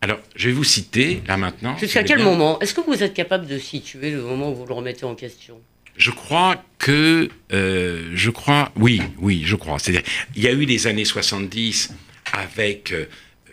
Alors, 0.02 0.18
je 0.36 0.48
vais 0.50 0.54
vous 0.54 0.64
citer 0.64 1.22
là 1.26 1.38
maintenant. 1.38 1.78
Jusqu'à 1.78 2.02
quel 2.02 2.22
moment? 2.22 2.60
Est-ce 2.60 2.74
que 2.74 2.82
vous 2.82 3.02
êtes 3.02 3.14
capable 3.14 3.46
de 3.46 3.58
situer 3.58 4.10
le 4.10 4.20
moment 4.22 4.52
où 4.52 4.56
vous 4.56 4.66
le 4.66 4.74
remettez 4.74 5.04
en 5.04 5.14
question? 5.14 5.58
Je 5.96 6.10
crois 6.10 6.64
que, 6.78 7.28
euh, 7.52 8.10
je 8.14 8.30
crois, 8.30 8.72
oui, 8.76 9.02
oui, 9.18 9.42
je 9.44 9.56
crois. 9.56 9.78
C'est-à-dire, 9.78 10.02
il 10.34 10.42
y 10.42 10.48
a 10.48 10.52
eu 10.52 10.64
les 10.64 10.86
années 10.86 11.04
70 11.04 11.92
avec 12.32 12.92
euh, 12.92 13.06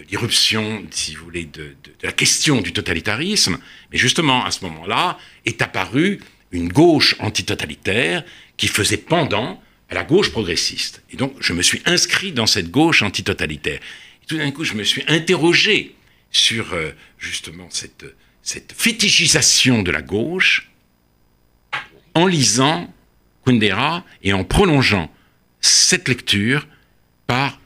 l'irruption, 0.10 0.86
si 0.91 1.15
vous 1.15 1.25
voulez, 1.25 1.46
de, 1.46 1.75
la 2.03 2.12
question 2.12 2.62
du 2.62 2.74
totalitarisme, 2.74 3.58
mais 3.91 3.98
justement, 3.98 4.46
à 4.46 4.51
ce 4.51 4.63
moment-là, 4.65 5.17
est 5.46 5.62
apparue 5.62 6.20
une 6.51 6.70
gauche 6.70 7.15
antitotalitaire 7.20 8.24
qui 8.56 8.67
faisait 8.67 8.98
pendant 8.98 9.62
à 9.89 9.96
la 9.96 10.03
gauche 10.03 10.32
progressiste. 10.32 11.03
Et 11.12 11.17
donc, 11.17 11.36
je 11.39 11.53
me 11.53 11.62
suis 11.62 11.82
inscrit 11.86 12.32
dans 12.32 12.48
cette 12.48 12.72
gauche 12.72 13.01
antitotalitaire. 13.01 13.79
Et 14.24 14.25
tout 14.27 14.38
d'un 14.38 14.51
coup, 14.51 14.63
je 14.63 14.74
me 14.74 14.84
suis 14.84 15.03
interrogé 15.08 15.96
sur 16.32 16.74
euh, 16.74 16.91
justement 17.17 17.67
cette, 17.70 18.06
cette 18.41 18.74
fétichisation 18.75 19.84
de 19.84 19.91
la 19.91 20.01
gauche 20.01 20.70
en 22.18 22.26
lisant 22.26 22.92
Kundera 23.46 24.04
et 24.24 24.34
en 24.34 24.44
prolongeant 24.44 25.14
cette 25.62 26.08
lecture 26.10 26.68
par 27.28 27.60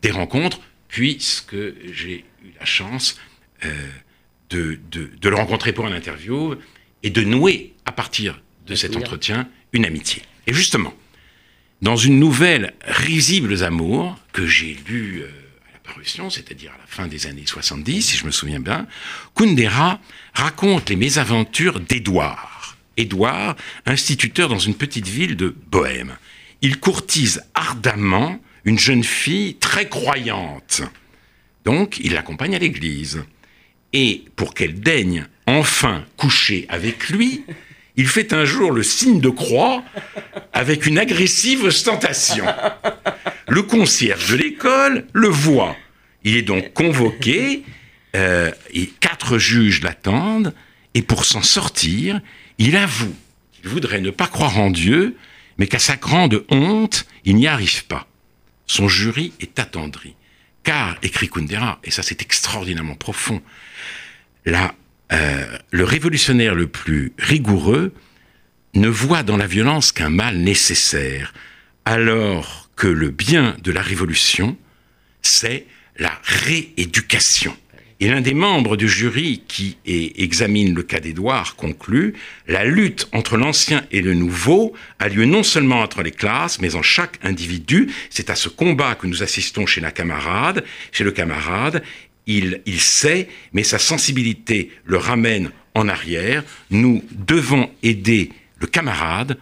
des 0.00 0.10
rencontres, 0.10 0.60
puisque 0.88 1.56
j'ai 1.92 2.24
eu 2.42 2.52
la 2.58 2.64
chance 2.64 3.18
euh, 3.64 3.68
de, 4.48 4.80
de, 4.90 5.10
de, 5.20 5.28
le 5.28 5.36
rencontrer 5.36 5.74
pour 5.74 5.86
un 5.86 5.92
interview 5.92 6.54
et 7.02 7.10
de 7.10 7.22
nouer, 7.22 7.74
à 7.84 7.92
partir 7.92 8.40
de 8.66 8.74
cet 8.74 8.96
entretien, 8.96 9.48
une 9.72 9.84
amitié. 9.84 10.22
Et 10.46 10.54
justement, 10.54 10.94
dans 11.82 11.96
une 11.96 12.18
nouvelle 12.18 12.72
Risibles 12.82 13.62
Amours, 13.62 14.18
que 14.32 14.46
j'ai 14.46 14.78
lue 14.88 15.20
euh, 15.20 15.28
à 15.68 15.72
la 15.74 15.78
parution, 15.80 16.30
c'est-à-dire 16.30 16.72
à 16.72 16.78
la 16.78 16.86
fin 16.86 17.06
des 17.06 17.26
années 17.26 17.46
70, 17.46 18.02
si 18.02 18.16
je 18.16 18.24
me 18.24 18.30
souviens 18.30 18.60
bien, 18.60 18.86
Kundera 19.34 20.00
raconte 20.32 20.88
les 20.88 20.96
mésaventures 20.96 21.80
d'Édouard. 21.80 22.49
Édouard, 23.00 23.56
instituteur 23.86 24.48
dans 24.48 24.58
une 24.58 24.74
petite 24.74 25.08
ville 25.08 25.36
de 25.36 25.54
Bohême. 25.70 26.16
Il 26.62 26.78
courtise 26.78 27.42
ardemment 27.54 28.38
une 28.64 28.78
jeune 28.78 29.04
fille 29.04 29.54
très 29.54 29.88
croyante. 29.88 30.82
Donc, 31.64 31.98
il 32.02 32.12
l'accompagne 32.12 32.54
à 32.54 32.58
l'église. 32.58 33.24
Et 33.92 34.24
pour 34.36 34.54
qu'elle 34.54 34.80
daigne 34.80 35.26
enfin 35.46 36.04
coucher 36.16 36.66
avec 36.68 37.08
lui, 37.08 37.44
il 37.96 38.06
fait 38.06 38.32
un 38.32 38.44
jour 38.44 38.70
le 38.70 38.82
signe 38.82 39.20
de 39.20 39.28
croix 39.28 39.82
avec 40.52 40.86
une 40.86 40.98
agressive 40.98 41.64
ostentation. 41.64 42.44
Le 43.48 43.62
concierge 43.62 44.30
de 44.30 44.36
l'école 44.36 45.06
le 45.12 45.28
voit. 45.28 45.76
Il 46.22 46.36
est 46.36 46.42
donc 46.42 46.72
convoqué, 46.72 47.62
euh, 48.14 48.50
et 48.72 48.86
quatre 48.86 49.38
juges 49.38 49.82
l'attendent, 49.82 50.54
et 50.94 51.02
pour 51.02 51.24
s'en 51.24 51.42
sortir, 51.42 52.20
il 52.60 52.76
avoue 52.76 53.16
qu'il 53.52 53.68
voudrait 53.68 54.00
ne 54.00 54.10
pas 54.10 54.28
croire 54.28 54.58
en 54.58 54.70
Dieu, 54.70 55.16
mais 55.58 55.66
qu'à 55.66 55.78
sa 55.80 55.96
grande 55.96 56.44
honte, 56.50 57.06
il 57.24 57.34
n'y 57.34 57.48
arrive 57.48 57.86
pas. 57.86 58.06
Son 58.66 58.86
jury 58.86 59.32
est 59.40 59.58
attendri. 59.58 60.14
Car, 60.62 60.96
écrit 61.02 61.28
Kundera, 61.28 61.80
et 61.82 61.90
ça 61.90 62.02
c'est 62.02 62.22
extraordinairement 62.22 62.94
profond, 62.94 63.42
la 64.44 64.74
euh, 65.12 65.58
le 65.70 65.84
révolutionnaire 65.84 66.54
le 66.54 66.68
plus 66.68 67.12
rigoureux 67.18 67.92
ne 68.74 68.88
voit 68.88 69.24
dans 69.24 69.36
la 69.36 69.48
violence 69.48 69.90
qu'un 69.90 70.10
mal 70.10 70.36
nécessaire, 70.36 71.34
alors 71.84 72.70
que 72.76 72.86
le 72.86 73.10
bien 73.10 73.56
de 73.62 73.72
la 73.72 73.82
révolution, 73.82 74.56
c'est 75.22 75.66
la 75.96 76.12
rééducation. 76.22 77.56
Et 78.02 78.08
l'un 78.08 78.22
des 78.22 78.32
membres 78.32 78.78
du 78.78 78.88
jury 78.88 79.42
qui 79.46 79.76
examine 79.84 80.74
le 80.74 80.82
cas 80.82 81.00
d'Édouard 81.00 81.54
conclut 81.54 82.14
La 82.48 82.64
lutte 82.64 83.06
entre 83.12 83.36
l'ancien 83.36 83.84
et 83.92 84.00
le 84.00 84.14
nouveau 84.14 84.72
a 84.98 85.08
lieu 85.10 85.26
non 85.26 85.42
seulement 85.42 85.82
entre 85.82 86.02
les 86.02 86.10
classes, 86.10 86.60
mais 86.60 86.76
en 86.76 86.82
chaque 86.82 87.18
individu. 87.22 87.92
C'est 88.08 88.30
à 88.30 88.36
ce 88.36 88.48
combat 88.48 88.94
que 88.94 89.06
nous 89.06 89.22
assistons 89.22 89.66
chez 89.66 89.82
la 89.82 89.90
camarade, 89.90 90.64
chez 90.92 91.04
le 91.04 91.12
camarade, 91.12 91.82
il, 92.26 92.80
sait, 92.80 93.28
mais 93.52 93.64
sa 93.64 93.78
sensibilité 93.78 94.70
le 94.84 94.96
ramène 94.96 95.50
en 95.74 95.86
arrière. 95.88 96.42
Nous 96.70 97.04
devons 97.12 97.70
aider 97.82 98.30
le 98.60 98.66
camarade 98.66 99.36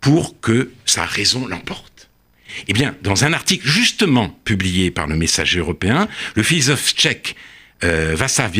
pour 0.00 0.38
que 0.40 0.70
sa 0.84 1.04
raison 1.04 1.48
l'emporte. 1.48 2.10
Eh 2.68 2.74
bien, 2.74 2.94
dans 3.02 3.24
un 3.24 3.32
article 3.32 3.66
justement 3.66 4.28
publié 4.44 4.92
par 4.92 5.08
le 5.08 5.16
Messager 5.16 5.58
européen, 5.58 6.06
le 6.36 6.44
philosophe 6.44 6.94
tchèque 6.94 7.34
euh, 7.84 8.14
Václav 8.16 8.52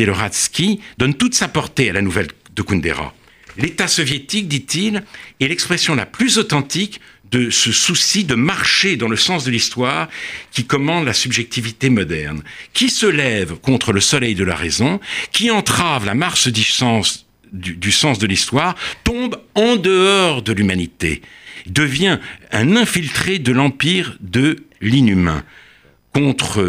donne 0.97 1.13
toute 1.15 1.33
sa 1.33 1.47
portée 1.47 1.89
à 1.89 1.93
la 1.93 2.01
nouvelle 2.01 2.27
de 2.55 2.61
Kundera. 2.61 3.13
L'État 3.57 3.87
soviétique, 3.87 4.47
dit-il, 4.47 5.03
est 5.39 5.47
l'expression 5.47 5.95
la 5.95 6.05
plus 6.05 6.37
authentique 6.37 6.99
de 7.31 7.49
ce 7.49 7.71
souci 7.71 8.23
de 8.23 8.35
marcher 8.35 8.97
dans 8.97 9.07
le 9.07 9.15
sens 9.15 9.45
de 9.45 9.51
l'histoire 9.51 10.07
qui 10.51 10.65
commande 10.65 11.05
la 11.05 11.13
subjectivité 11.13 11.89
moderne, 11.89 12.43
qui 12.73 12.89
se 12.89 13.05
lève 13.05 13.55
contre 13.55 13.91
le 13.93 14.01
soleil 14.01 14.35
de 14.35 14.43
la 14.43 14.55
raison, 14.55 14.99
qui 15.31 15.51
entrave 15.51 16.05
la 16.05 16.13
marche 16.13 16.47
du, 16.47 16.63
sens 16.63 17.25
de 17.51 18.27
l'histoire, 18.27 18.75
tombe 19.03 19.41
en 19.55 19.75
dehors 19.75 20.41
de 20.43 20.53
l'humanité, 20.53 21.21
devient 21.65 22.19
un 22.51 22.75
infiltré 22.75 23.39
de 23.39 23.51
l'empire 23.51 24.17
de 24.19 24.63
l'inhumain 24.81 25.43
contre 26.15 26.63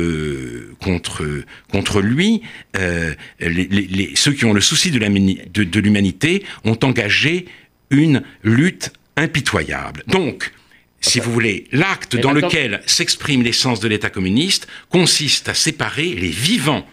contre 0.80 1.24
contre 1.70 2.00
lui, 2.00 2.42
euh, 2.76 3.14
les, 3.38 4.10
ceux 4.16 4.32
qui 4.32 4.44
ont 4.44 4.52
le 4.52 4.60
souci 4.60 4.90
de 4.90 5.78
l'humanité 5.78 6.44
ont 6.64 6.78
engagé 6.82 7.46
une 7.90 8.24
lutte 8.42 8.92
impitoyable. 9.16 10.02
Donc, 10.08 10.52
si 11.00 11.20
vous 11.20 11.32
voulez, 11.32 11.68
l'acte 11.70 12.16
dans 12.16 12.32
lequel 12.32 12.82
s'exprime 12.86 13.44
l'essence 13.44 13.78
de 13.78 13.86
l'État 13.86 14.10
communiste 14.10 14.66
consiste 14.90 15.48
à 15.48 15.54
séparer 15.54 16.08
les 16.08 16.30
vivants 16.30 16.84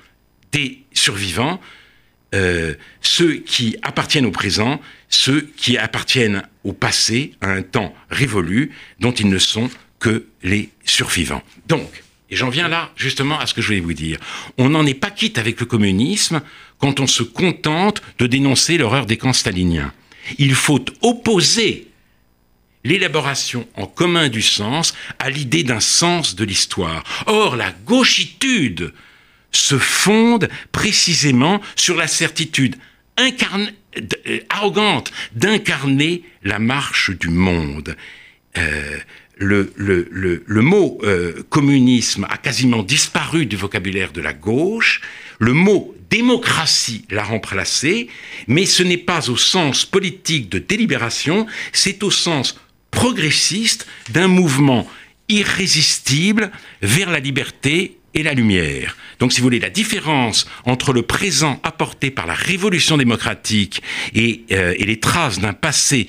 des 0.52 0.84
survivants, 0.94 1.60
euh, 2.36 2.76
ceux 3.02 3.38
qui 3.38 3.78
appartiennent 3.82 4.28
au 4.28 4.32
présent, 4.32 4.80
ceux 5.10 5.42
qui 5.58 5.80
appartiennent 5.80 6.44
au 6.64 6.74
passé, 6.74 7.34
à 7.42 7.50
un 7.50 7.64
temps 7.64 7.96
révolu, 8.12 8.70
dont 9.00 9.12
ils 9.12 9.30
ne 9.30 9.40
sont 9.40 9.72
que 10.00 10.28
les 10.44 10.70
survivants. 10.86 11.42
Donc, 11.68 12.04
et 12.34 12.36
j'en 12.36 12.50
viens 12.50 12.68
là 12.68 12.92
justement 12.96 13.40
à 13.40 13.46
ce 13.46 13.54
que 13.54 13.62
je 13.62 13.68
voulais 13.68 13.80
vous 13.80 13.94
dire, 13.94 14.18
on 14.58 14.70
n'en 14.70 14.88
est 14.88 14.96
pas 14.96 15.12
quitte 15.12 15.38
avec 15.38 15.60
le 15.60 15.68
communisme 15.68 16.42
quand 16.80 17.00
on 17.00 17.06
se 17.06 17.22
contente 17.22 18.02
de 18.18 18.26
dénoncer 18.26 18.80
l'horreur 18.80 19.06
des 19.06 19.18
camps 19.18 19.34
staliniens. 19.34 19.94
Il 20.40 20.56
faut 20.56 20.84
opposer 21.04 21.90
l'élaboration 22.84 23.68
en 23.76 23.86
commun 23.86 24.30
du 24.30 24.42
sens 24.42 24.96
à 25.20 25.30
l'idée 25.30 25.64
d'un 25.64 25.80
sens 25.80 26.34
de 26.34 26.44
l'histoire. 26.44 27.04
Or, 27.28 27.56
la 27.56 27.72
gauchitude 27.72 28.94
se 29.52 29.78
fonde 29.78 30.50
précisément 30.72 31.62
sur 31.76 31.96
la 31.96 32.08
certitude 32.08 32.78
euh, 33.20 34.40
arrogante 34.50 35.12
d'incarner 35.34 36.24
la 36.42 36.58
marche 36.58 37.12
du 37.12 37.30
monde. 37.30 37.96
Euh, 38.58 38.98
le, 39.38 39.74
le, 39.76 40.44
le, 40.46 40.62
mot 40.62 41.00
euh, 41.04 41.44
communisme 41.50 42.26
a 42.30 42.38
quasiment 42.38 42.84
disparu 42.84 43.46
du 43.46 43.56
vocabulaire 43.56 44.12
de 44.12 44.22
la 44.22 44.34
gauche, 44.34 45.02
le 45.40 45.54
mot 45.54 45.96
démocratie 46.10 47.06
l'a 47.10 47.24
remplacé, 47.24 48.08
mais 48.48 48.66
ce 48.66 48.84
n'est 48.84 48.98
pas 48.98 49.30
au 49.30 49.38
sens 49.38 49.86
politique 49.86 50.50
de 50.50 50.60
délibération, 50.60 51.48
c'est 51.72 52.04
au 52.04 52.12
sens 52.12 52.60
progressiste 52.92 53.88
d'un 54.12 54.28
mouvement 54.28 54.88
irrésistible 55.30 56.52
vers 56.82 57.10
la 57.10 57.20
liberté 57.20 57.98
et 58.14 58.22
la 58.22 58.34
lumière. 58.34 58.96
Donc, 59.20 59.34
si 59.34 59.40
vous 59.40 59.46
voulez, 59.46 59.60
la 59.60 59.72
différence 59.72 60.48
entre 60.66 60.94
le 60.94 61.02
présent 61.02 61.60
apporté 61.64 62.12
par 62.12 62.28
la 62.28 62.36
révolution 62.36 62.98
démocratique 62.98 63.82
et, 64.14 64.44
euh, 64.52 64.76
et 64.78 64.86
les 64.86 65.00
traces 65.00 65.40
d'un 65.40 65.54
passé 65.54 66.08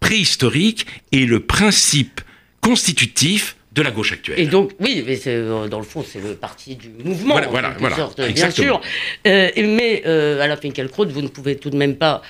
préhistorique 0.00 0.86
et 1.12 1.26
le 1.26 1.40
principe 1.40 2.20
constitutif 2.60 3.56
de 3.72 3.82
la 3.82 3.90
gauche 3.90 4.12
actuelle. 4.12 4.38
Et 4.38 4.46
donc, 4.46 4.72
oui, 4.80 5.04
mais 5.06 5.18
euh, 5.26 5.68
dans 5.68 5.78
le 5.78 5.84
fond, 5.84 6.04
c'est 6.06 6.20
le 6.20 6.34
parti 6.34 6.74
du 6.74 6.88
mouvement, 7.04 7.40
voilà, 7.50 7.74
voilà, 7.78 8.08
bien 8.32 8.50
sûr. 8.50 8.80
Euh, 9.26 9.50
mais 9.56 10.02
euh, 10.06 10.40
à 10.40 10.46
la 10.46 10.56
Finkielkraut, 10.56 11.06
vous 11.06 11.22
ne 11.22 11.28
pouvez 11.28 11.56
tout 11.56 11.70
de 11.70 11.76
même 11.76 11.96
pas 11.96 12.22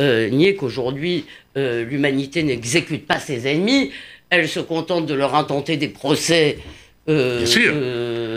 nier 0.00 0.54
qu'aujourd'hui, 0.54 1.24
l'humanité 1.56 2.44
n'exécute 2.44 3.04
pas 3.04 3.18
ses 3.18 3.48
ennemis. 3.48 3.90
Elle 4.30 4.48
se 4.48 4.60
contente 4.60 5.06
de 5.06 5.14
leur 5.14 5.34
intenter 5.34 5.76
des 5.76 5.88
procès. 5.88 6.58
bien 7.08 7.44
sûr. 7.44 7.72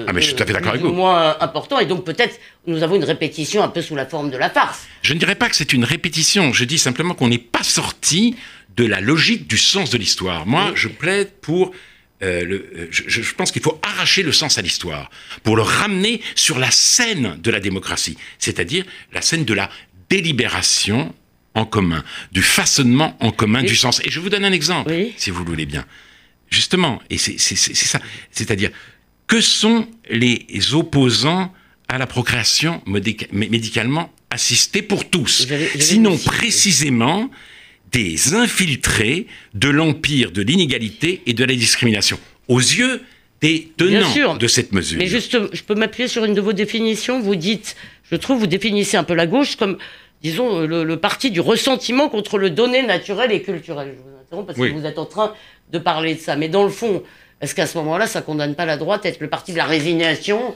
ah, 0.07 0.11
mais 0.11 0.21
je 0.21 0.25
suis 0.25 0.35
tout 0.35 0.41
à 0.41 0.45
fait 0.47 0.53
d'accord 0.53 0.71
avec 0.71 0.81
vous. 0.81 0.91
moins 0.91 1.37
important. 1.39 1.77
Et 1.79 1.85
donc, 1.85 2.03
peut-être, 2.03 2.39
nous 2.65 2.81
avons 2.81 2.95
une 2.95 3.03
répétition 3.03 3.61
un 3.61 3.67
peu 3.67 3.83
sous 3.83 3.95
la 3.95 4.07
forme 4.07 4.31
de 4.31 4.37
la 4.37 4.49
farce. 4.49 4.87
Je 5.03 5.13
ne 5.13 5.19
dirais 5.19 5.35
pas 5.35 5.49
que 5.49 5.55
c'est 5.55 5.71
une 5.71 5.83
répétition. 5.83 6.51
Je 6.51 6.63
dis 6.63 6.79
simplement 6.79 7.13
qu'on 7.13 7.27
n'est 7.27 7.37
pas 7.37 7.61
sorti 7.61 8.35
de 8.75 8.85
la 8.85 9.01
logique 9.01 9.47
du 9.47 9.57
sens 9.57 9.89
de 9.89 9.97
l'histoire. 9.97 10.45
Moi, 10.45 10.71
je 10.75 10.87
plaide 10.87 11.31
pour 11.41 11.73
euh, 12.23 12.45
le, 12.45 12.55
euh, 12.75 12.87
je, 12.91 13.03
je, 13.07 13.33
pense 13.33 13.51
qu'il 13.51 13.63
faut 13.63 13.79
arracher 13.81 14.21
le 14.21 14.31
sens 14.31 14.59
à 14.59 14.61
l'histoire 14.61 15.09
pour 15.41 15.55
le 15.55 15.63
ramener 15.63 16.21
sur 16.35 16.59
la 16.59 16.69
scène 16.69 17.39
de 17.41 17.49
la 17.49 17.59
démocratie, 17.59 18.15
c'est-à-dire 18.37 18.85
la 19.11 19.21
scène 19.21 19.43
de 19.43 19.53
la 19.55 19.71
délibération 20.07 21.15
en 21.55 21.65
commun, 21.65 22.03
du 22.31 22.43
façonnement 22.43 23.17
en 23.21 23.31
commun 23.31 23.63
du 23.63 23.75
sens. 23.75 24.01
Et 24.05 24.11
je 24.11 24.19
vous 24.19 24.29
donne 24.29 24.45
un 24.45 24.51
exemple, 24.51 24.93
si 25.17 25.31
vous 25.31 25.43
voulez 25.43 25.65
bien. 25.65 25.85
Justement, 26.49 27.01
et 27.09 27.17
c'est 27.17 27.37
ça, 27.39 27.99
c'est-à-dire 28.29 28.69
que 29.25 29.41
sont 29.41 29.87
les 30.09 30.45
opposants 30.73 31.53
à 31.87 31.97
la 31.97 32.07
procréation 32.07 32.83
médicalement 32.85 34.13
assistée 34.29 34.81
pour 34.81 35.09
tous, 35.09 35.47
sinon 35.79 36.17
précisément 36.17 37.31
des 37.91 38.33
infiltrés 38.33 39.27
de 39.53 39.69
l'empire 39.69 40.31
de 40.31 40.41
l'inégalité 40.41 41.21
et 41.25 41.33
de 41.33 41.43
la 41.43 41.53
discrimination, 41.53 42.19
aux 42.47 42.59
yeux 42.59 43.01
des 43.41 43.71
tenants 43.75 44.35
de 44.35 44.47
cette 44.47 44.71
mesure. 44.71 44.99
Mais 44.99 45.07
juste, 45.07 45.37
je 45.53 45.63
peux 45.63 45.75
m'appuyer 45.75 46.07
sur 46.07 46.23
une 46.25 46.33
de 46.33 46.41
vos 46.41 46.53
définitions. 46.53 47.19
Vous 47.19 47.35
dites, 47.35 47.75
je 48.09 48.15
trouve, 48.15 48.39
vous 48.39 48.47
définissez 48.47 48.97
un 48.97 49.03
peu 49.03 49.15
la 49.15 49.25
gauche 49.25 49.55
comme, 49.55 49.77
disons, 50.21 50.59
le, 50.59 50.97
parti 50.97 51.31
du 51.31 51.41
ressentiment 51.41 52.07
contre 52.07 52.37
le 52.37 52.49
donné 52.51 52.83
naturel 52.83 53.31
et 53.31 53.41
culturel. 53.41 53.95
Je 53.97 54.01
vous 54.01 54.17
interromps 54.21 54.47
parce 54.47 54.59
que 54.59 54.73
vous 54.73 54.85
êtes 54.85 54.99
en 54.99 55.05
train 55.05 55.33
de 55.71 55.79
parler 55.79 56.15
de 56.15 56.19
ça. 56.19 56.35
Mais 56.35 56.49
dans 56.49 56.63
le 56.63 56.69
fond, 56.69 57.03
est-ce 57.41 57.55
qu'à 57.55 57.65
ce, 57.65 57.77
moment-là, 57.79 58.05
ça 58.05 58.21
condamne 58.21 58.53
pas 58.53 58.65
la 58.65 58.77
droite, 58.77 59.05
être 59.05 59.19
le 59.19 59.27
parti 59.27 59.53
de 59.53 59.57
la 59.57 59.65
résignation? 59.65 60.55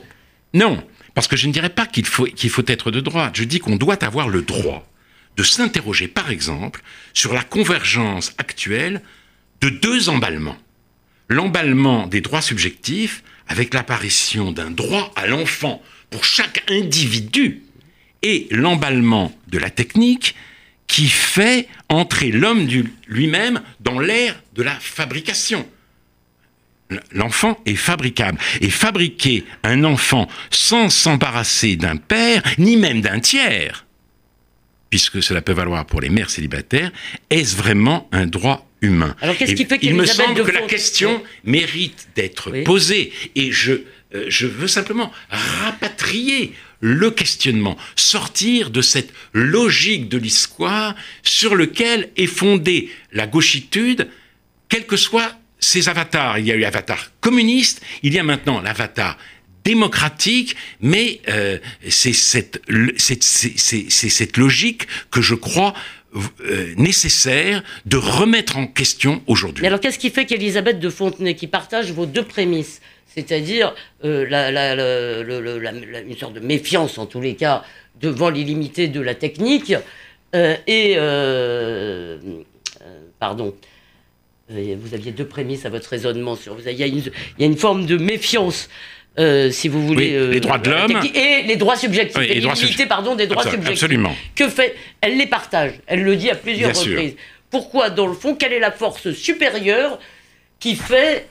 Non, 0.53 0.77
parce 1.15 1.27
que 1.27 1.35
je 1.35 1.47
ne 1.47 1.51
dirais 1.51 1.69
pas 1.69 1.87
qu'il 1.87 2.05
faut, 2.05 2.25
qu'il 2.25 2.51
faut 2.51 2.63
être 2.67 2.91
de 2.91 2.99
droite. 2.99 3.31
Je 3.33 3.43
dis 3.43 3.59
qu'on 3.59 3.77
doit 3.77 4.03
avoir 4.03 4.29
le 4.29 4.43
droit 4.43 4.85
de 5.35 5.43
s'interroger, 5.43 6.07
par 6.07 6.29
exemple, 6.29 6.81
sur 7.13 7.33
la 7.33 7.43
convergence 7.43 8.33
actuelle 8.37 9.01
de 9.61 9.69
deux 9.69 10.09
emballements. 10.09 10.57
L'emballement 11.27 12.07
des 12.07 12.21
droits 12.21 12.41
subjectifs, 12.41 13.23
avec 13.47 13.73
l'apparition 13.73 14.51
d'un 14.51 14.71
droit 14.71 15.11
à 15.15 15.27
l'enfant 15.27 15.81
pour 16.09 16.23
chaque 16.23 16.63
individu, 16.69 17.63
et 18.21 18.47
l'emballement 18.49 19.37
de 19.47 19.57
la 19.57 19.69
technique, 19.69 20.35
qui 20.87 21.07
fait 21.07 21.67
entrer 21.89 22.31
l'homme 22.31 22.67
lui-même 23.07 23.61
dans 23.79 23.99
l'ère 23.99 24.41
de 24.53 24.63
la 24.63 24.75
fabrication. 24.79 25.67
L'enfant 27.11 27.59
est 27.65 27.75
fabricable. 27.75 28.37
Et 28.61 28.69
fabriquer 28.69 29.43
un 29.63 29.83
enfant 29.83 30.27
sans 30.51 30.89
s'embarrasser 30.89 31.75
d'un 31.75 31.97
père, 31.97 32.43
ni 32.57 32.77
même 32.77 33.01
d'un 33.01 33.19
tiers, 33.19 33.84
puisque 34.95 35.21
cela 35.21 35.41
peut 35.41 35.51
valoir 35.51 35.85
pour 35.85 35.99
les 35.99 36.07
mères 36.07 36.29
célibataires, 36.29 36.89
est-ce 37.29 37.57
vraiment 37.57 38.07
un 38.13 38.25
droit 38.25 38.65
humain 38.79 39.13
Alors 39.19 39.35
qu'est-ce 39.35 39.53
qui 39.53 39.65
fait 39.65 39.77
Il 39.81 39.93
me 39.93 40.05
semble 40.05 40.41
que 40.41 40.51
la 40.51 40.61
question 40.61 41.21
mérite 41.43 42.07
d'être 42.15 42.63
posée 42.63 43.11
et 43.35 43.51
je, 43.51 43.73
euh, 43.73 44.23
je 44.29 44.47
veux 44.47 44.69
simplement 44.69 45.11
rapatrier 45.29 46.53
le 46.79 47.11
questionnement, 47.11 47.75
sortir 47.97 48.69
de 48.69 48.81
cette 48.81 49.11
logique 49.33 50.07
de 50.07 50.17
l'histoire 50.17 50.95
sur 51.23 51.55
lequel 51.55 52.09
est 52.15 52.25
fondée 52.25 52.89
la 53.11 53.27
gauchitude, 53.27 54.07
quels 54.69 54.85
que 54.85 54.95
soient 54.95 55.33
ses 55.59 55.89
avatars. 55.89 56.39
Il 56.39 56.47
y 56.47 56.53
a 56.53 56.55
eu 56.55 56.59
l'avatar 56.59 57.11
communiste, 57.19 57.81
il 58.01 58.13
y 58.13 58.19
a 58.19 58.23
maintenant 58.23 58.61
l'avatar 58.61 59.17
démocratique, 59.65 60.55
mais 60.79 61.19
euh, 61.27 61.57
c'est 61.89 62.13
cette, 62.13 62.61
logique 64.37 64.87
que 65.11 65.21
je 65.21 65.35
crois 65.35 65.73
euh, 66.15 66.73
nécessaire 66.77 67.63
de 67.85 67.97
remettre 67.97 68.57
en 68.57 68.67
question 68.67 69.21
aujourd'hui. 69.27 69.65
Alors 69.65 69.79
qu'est-ce 69.79 69.99
qui 69.99 70.11
fait 70.11 70.25
qu'Elisabeth 70.25 70.79
de 70.79 70.89
Fontenay, 70.89 71.35
qui 71.35 71.47
partage 71.47 71.91
vos 71.91 72.05
deux 72.05 72.23
prémices, 72.23 72.79
c'est-à-dire 73.07 73.73
euh, 74.05 74.25
une 76.07 76.15
sorte 76.15 76.35
de 76.35 76.39
méfiance 76.39 76.97
en 76.97 77.07
tous 77.07 77.21
les 77.21 77.35
cas 77.35 77.63
devant 77.99 78.29
l'illimité 78.29 78.87
de 78.87 79.01
la 79.01 79.15
technique, 79.15 79.73
et... 80.33 80.97
pardon 83.19 83.55
vous 84.49 84.93
aviez 84.93 85.11
deux 85.11 85.25
prémices 85.25 85.65
à 85.65 85.69
votre 85.69 85.89
raisonnement 85.89 86.35
sur. 86.35 86.57
Il 86.59 86.77
y 86.77 86.83
a 86.83 87.45
une 87.45 87.57
forme 87.57 87.85
de 87.85 87.97
méfiance 87.97 88.69
euh, 89.17 89.49
si 89.49 89.69
vous 89.69 89.85
voulez, 89.85 90.13
euh, 90.13 90.31
les 90.31 90.39
droits 90.41 90.57
de 90.57 90.69
l'homme 90.69 90.99
et 91.13 91.43
les 91.43 91.55
droits 91.55 91.77
subjectifs, 91.77 92.17
les 92.21 92.41
droits 92.41 92.55
pardon, 92.87 93.15
des 93.15 93.27
droits 93.27 93.43
subjectifs. 93.43 93.69
Absolument. 93.69 94.15
Que 94.35 94.49
fait 94.49 94.75
Elle 95.01 95.17
les 95.17 95.27
partage. 95.27 95.71
Elle 95.87 96.03
le 96.03 96.15
dit 96.15 96.29
à 96.29 96.35
plusieurs 96.35 96.75
reprises. 96.75 97.15
Pourquoi, 97.49 97.89
dans 97.89 98.07
le 98.07 98.13
fond, 98.13 98.35
quelle 98.35 98.51
est 98.51 98.59
la 98.59 98.71
force 98.71 99.11
supérieure 99.13 99.99
qui 100.59 100.75
fait 100.75 101.27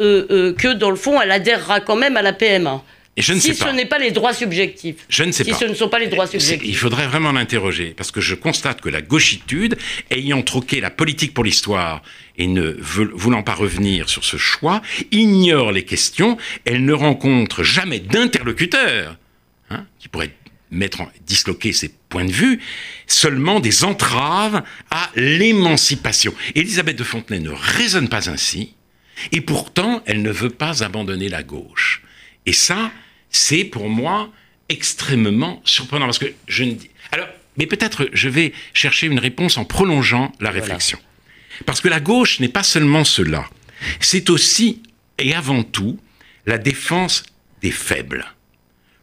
euh, 0.00 0.54
que, 0.54 0.72
dans 0.72 0.90
le 0.90 0.96
fond, 0.96 1.20
elle 1.20 1.30
adhérera 1.30 1.80
quand 1.80 1.96
même 1.96 2.16
à 2.16 2.22
la 2.22 2.32
PMA 2.32 2.82
si 3.22 3.54
ce 3.54 3.68
n'est 3.74 3.86
pas 3.86 3.98
les 3.98 4.10
droits 4.10 4.34
subjectifs. 4.34 4.96
Je 5.08 5.24
ne 5.24 5.32
sais 5.32 5.44
si 5.44 5.50
pas. 5.50 5.56
ce 5.56 5.64
ne 5.64 5.74
sont 5.74 5.88
pas 5.88 5.98
les 5.98 6.08
droits 6.08 6.26
subjectifs. 6.26 6.68
Il 6.68 6.76
faudrait 6.76 7.06
vraiment 7.06 7.32
l'interroger, 7.32 7.94
parce 7.96 8.10
que 8.10 8.20
je 8.20 8.34
constate 8.34 8.80
que 8.80 8.88
la 8.88 9.00
gauchitude, 9.00 9.76
ayant 10.10 10.42
troqué 10.42 10.80
la 10.80 10.90
politique 10.90 11.32
pour 11.32 11.44
l'histoire 11.44 12.02
et 12.36 12.46
ne 12.46 12.76
voulant 12.80 13.42
pas 13.42 13.54
revenir 13.54 14.10
sur 14.10 14.24
ce 14.24 14.36
choix, 14.36 14.82
ignore 15.12 15.72
les 15.72 15.84
questions, 15.84 16.36
elle 16.66 16.84
ne 16.84 16.92
rencontre 16.92 17.62
jamais 17.62 18.00
d'interlocuteur 18.00 19.16
hein, 19.70 19.86
qui 19.98 20.08
pourrait 20.08 20.32
mettre 20.70 21.00
en, 21.00 21.08
disloquer 21.24 21.72
ses 21.72 21.88
points 21.88 22.24
de 22.24 22.32
vue, 22.32 22.60
seulement 23.06 23.60
des 23.60 23.84
entraves 23.84 24.62
à 24.90 25.10
l'émancipation. 25.16 26.34
Elisabeth 26.54 26.96
de 26.96 27.04
Fontenay 27.04 27.40
ne 27.40 27.50
raisonne 27.50 28.08
pas 28.08 28.28
ainsi, 28.28 28.74
et 29.32 29.40
pourtant 29.40 30.02
elle 30.04 30.20
ne 30.22 30.30
veut 30.30 30.50
pas 30.50 30.84
abandonner 30.84 31.28
la 31.28 31.42
gauche. 31.42 32.02
Et 32.44 32.52
ça, 32.52 32.90
c'est 33.30 33.64
pour 33.64 33.88
moi 33.88 34.30
extrêmement 34.68 35.60
surprenant 35.64 36.06
parce 36.06 36.18
que 36.18 36.32
je 36.46 36.64
ne 36.64 36.72
dis. 36.72 36.90
Alors, 37.12 37.28
mais 37.56 37.66
peut-être 37.66 38.08
je 38.12 38.28
vais 38.28 38.52
chercher 38.74 39.06
une 39.06 39.18
réponse 39.18 39.56
en 39.56 39.64
prolongeant 39.64 40.32
la 40.40 40.50
réflexion. 40.50 40.98
Parce 41.64 41.80
que 41.80 41.88
la 41.88 42.00
gauche 42.00 42.40
n'est 42.40 42.48
pas 42.48 42.62
seulement 42.62 43.04
cela, 43.04 43.48
c'est 44.00 44.28
aussi 44.30 44.82
et 45.18 45.34
avant 45.34 45.62
tout 45.62 45.98
la 46.44 46.58
défense 46.58 47.24
des 47.62 47.70
faibles, 47.70 48.26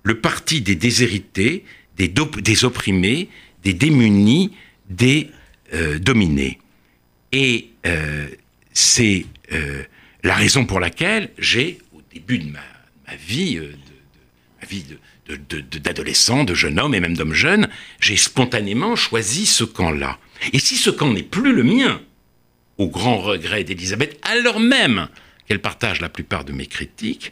le 0.03 0.19
parti 0.19 0.62
des 0.62 0.75
déshérités, 0.75 1.65
des, 1.97 2.07
des 2.07 2.65
opprimés, 2.65 3.29
des 3.63 3.73
démunis, 3.73 4.51
des 4.89 5.29
euh, 5.73 5.99
dominés. 5.99 6.59
Et 7.31 7.69
euh, 7.86 8.27
c'est 8.73 9.25
euh, 9.51 9.83
la 10.23 10.36
raison 10.36 10.65
pour 10.65 10.79
laquelle 10.79 11.31
j'ai, 11.38 11.79
au 11.93 12.01
début 12.13 12.39
de 12.39 12.51
ma, 12.51 12.59
ma 13.07 13.15
vie, 13.15 13.59
vie 14.63 14.86
d'adolescent, 15.28 16.43
de, 16.43 16.54
jeune 16.54 16.80
homme 16.80 16.95
et 16.95 16.99
même 16.99 17.15
d'homme 17.15 17.34
jeune, 17.34 17.67
j'ai 17.99 18.17
spontanément 18.17 18.95
choisi 18.95 19.45
ce 19.45 19.63
camp-là. 19.63 20.19
Et 20.52 20.60
si 20.60 20.76
ce 20.76 20.89
camp 20.89 21.12
n'est 21.12 21.23
plus 21.23 21.54
le 21.54 21.63
mien, 21.63 22.02
au 22.78 22.88
grand 22.88 23.17
regret 23.17 23.63
d'Elisabeth, 23.63 24.19
alors 24.23 24.60
même 24.60 25.08
qu'elle 25.47 25.62
partage 25.62 26.02
la 26.02 26.10
plupart 26.10 26.43
de 26.43 26.54
mes 26.54 26.65
critiques, 26.65 27.32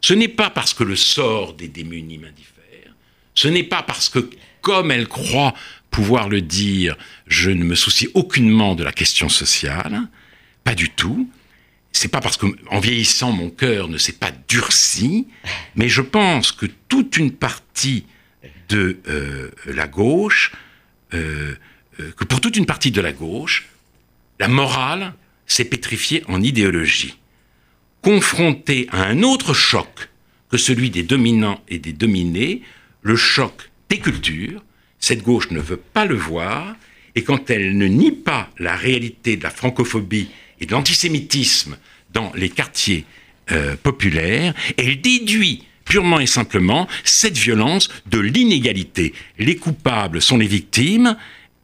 ce 0.00 0.14
n'est 0.14 0.28
pas 0.28 0.50
parce 0.50 0.74
que 0.74 0.84
le 0.84 0.96
sort 0.96 1.54
des 1.54 1.68
démunis 1.68 2.18
m'indiffère, 2.18 2.94
ce 3.34 3.48
n'est 3.48 3.64
pas 3.64 3.82
parce 3.82 4.08
que, 4.08 4.30
comme 4.60 4.90
elle 4.90 5.08
croit 5.08 5.54
pouvoir 5.90 6.28
le 6.28 6.40
dire, 6.40 6.96
je 7.26 7.50
ne 7.50 7.64
me 7.64 7.74
soucie 7.74 8.08
aucunement 8.14 8.74
de 8.74 8.84
la 8.84 8.92
question 8.92 9.28
sociale, 9.28 10.02
pas 10.64 10.74
du 10.74 10.90
tout, 10.90 11.30
c'est 11.92 12.08
pas 12.08 12.20
parce 12.20 12.36
qu'en 12.36 12.80
vieillissant, 12.80 13.32
mon 13.32 13.50
cœur 13.50 13.88
ne 13.88 13.98
s'est 13.98 14.12
pas 14.12 14.32
durci, 14.48 15.26
mais 15.74 15.88
je 15.88 16.02
pense 16.02 16.52
que 16.52 16.66
toute 16.88 17.16
une 17.16 17.32
partie 17.32 18.06
de 18.68 18.98
euh, 19.08 19.50
la 19.66 19.88
gauche, 19.88 20.52
euh, 21.14 21.54
euh, 22.00 22.12
que 22.16 22.24
pour 22.24 22.40
toute 22.40 22.56
une 22.56 22.66
partie 22.66 22.90
de 22.90 23.00
la 23.00 23.12
gauche, 23.12 23.68
la 24.38 24.48
morale 24.48 25.14
s'est 25.46 25.64
pétrifiée 25.64 26.22
en 26.28 26.42
idéologie. 26.42 27.18
Confrontée 28.02 28.86
à 28.92 29.04
un 29.04 29.22
autre 29.22 29.54
choc 29.54 30.08
que 30.50 30.56
celui 30.56 30.90
des 30.90 31.02
dominants 31.02 31.62
et 31.68 31.78
des 31.78 31.92
dominés, 31.92 32.62
le 33.02 33.16
choc 33.16 33.70
des 33.88 33.98
cultures, 33.98 34.62
cette 35.00 35.22
gauche 35.22 35.50
ne 35.50 35.60
veut 35.60 35.76
pas 35.78 36.04
le 36.04 36.14
voir, 36.14 36.76
et 37.14 37.24
quand 37.24 37.50
elle 37.50 37.76
ne 37.76 37.86
nie 37.86 38.12
pas 38.12 38.50
la 38.58 38.76
réalité 38.76 39.36
de 39.36 39.42
la 39.42 39.50
francophobie 39.50 40.28
et 40.60 40.66
de 40.66 40.72
l'antisémitisme 40.72 41.76
dans 42.12 42.32
les 42.34 42.48
quartiers 42.48 43.04
euh, 43.52 43.76
populaires, 43.82 44.54
elle 44.76 45.00
déduit 45.00 45.64
purement 45.84 46.20
et 46.20 46.26
simplement 46.26 46.86
cette 47.04 47.38
violence 47.38 47.88
de 48.06 48.18
l'inégalité. 48.18 49.14
Les 49.38 49.56
coupables 49.56 50.20
sont 50.20 50.36
les 50.36 50.46
victimes 50.46 51.16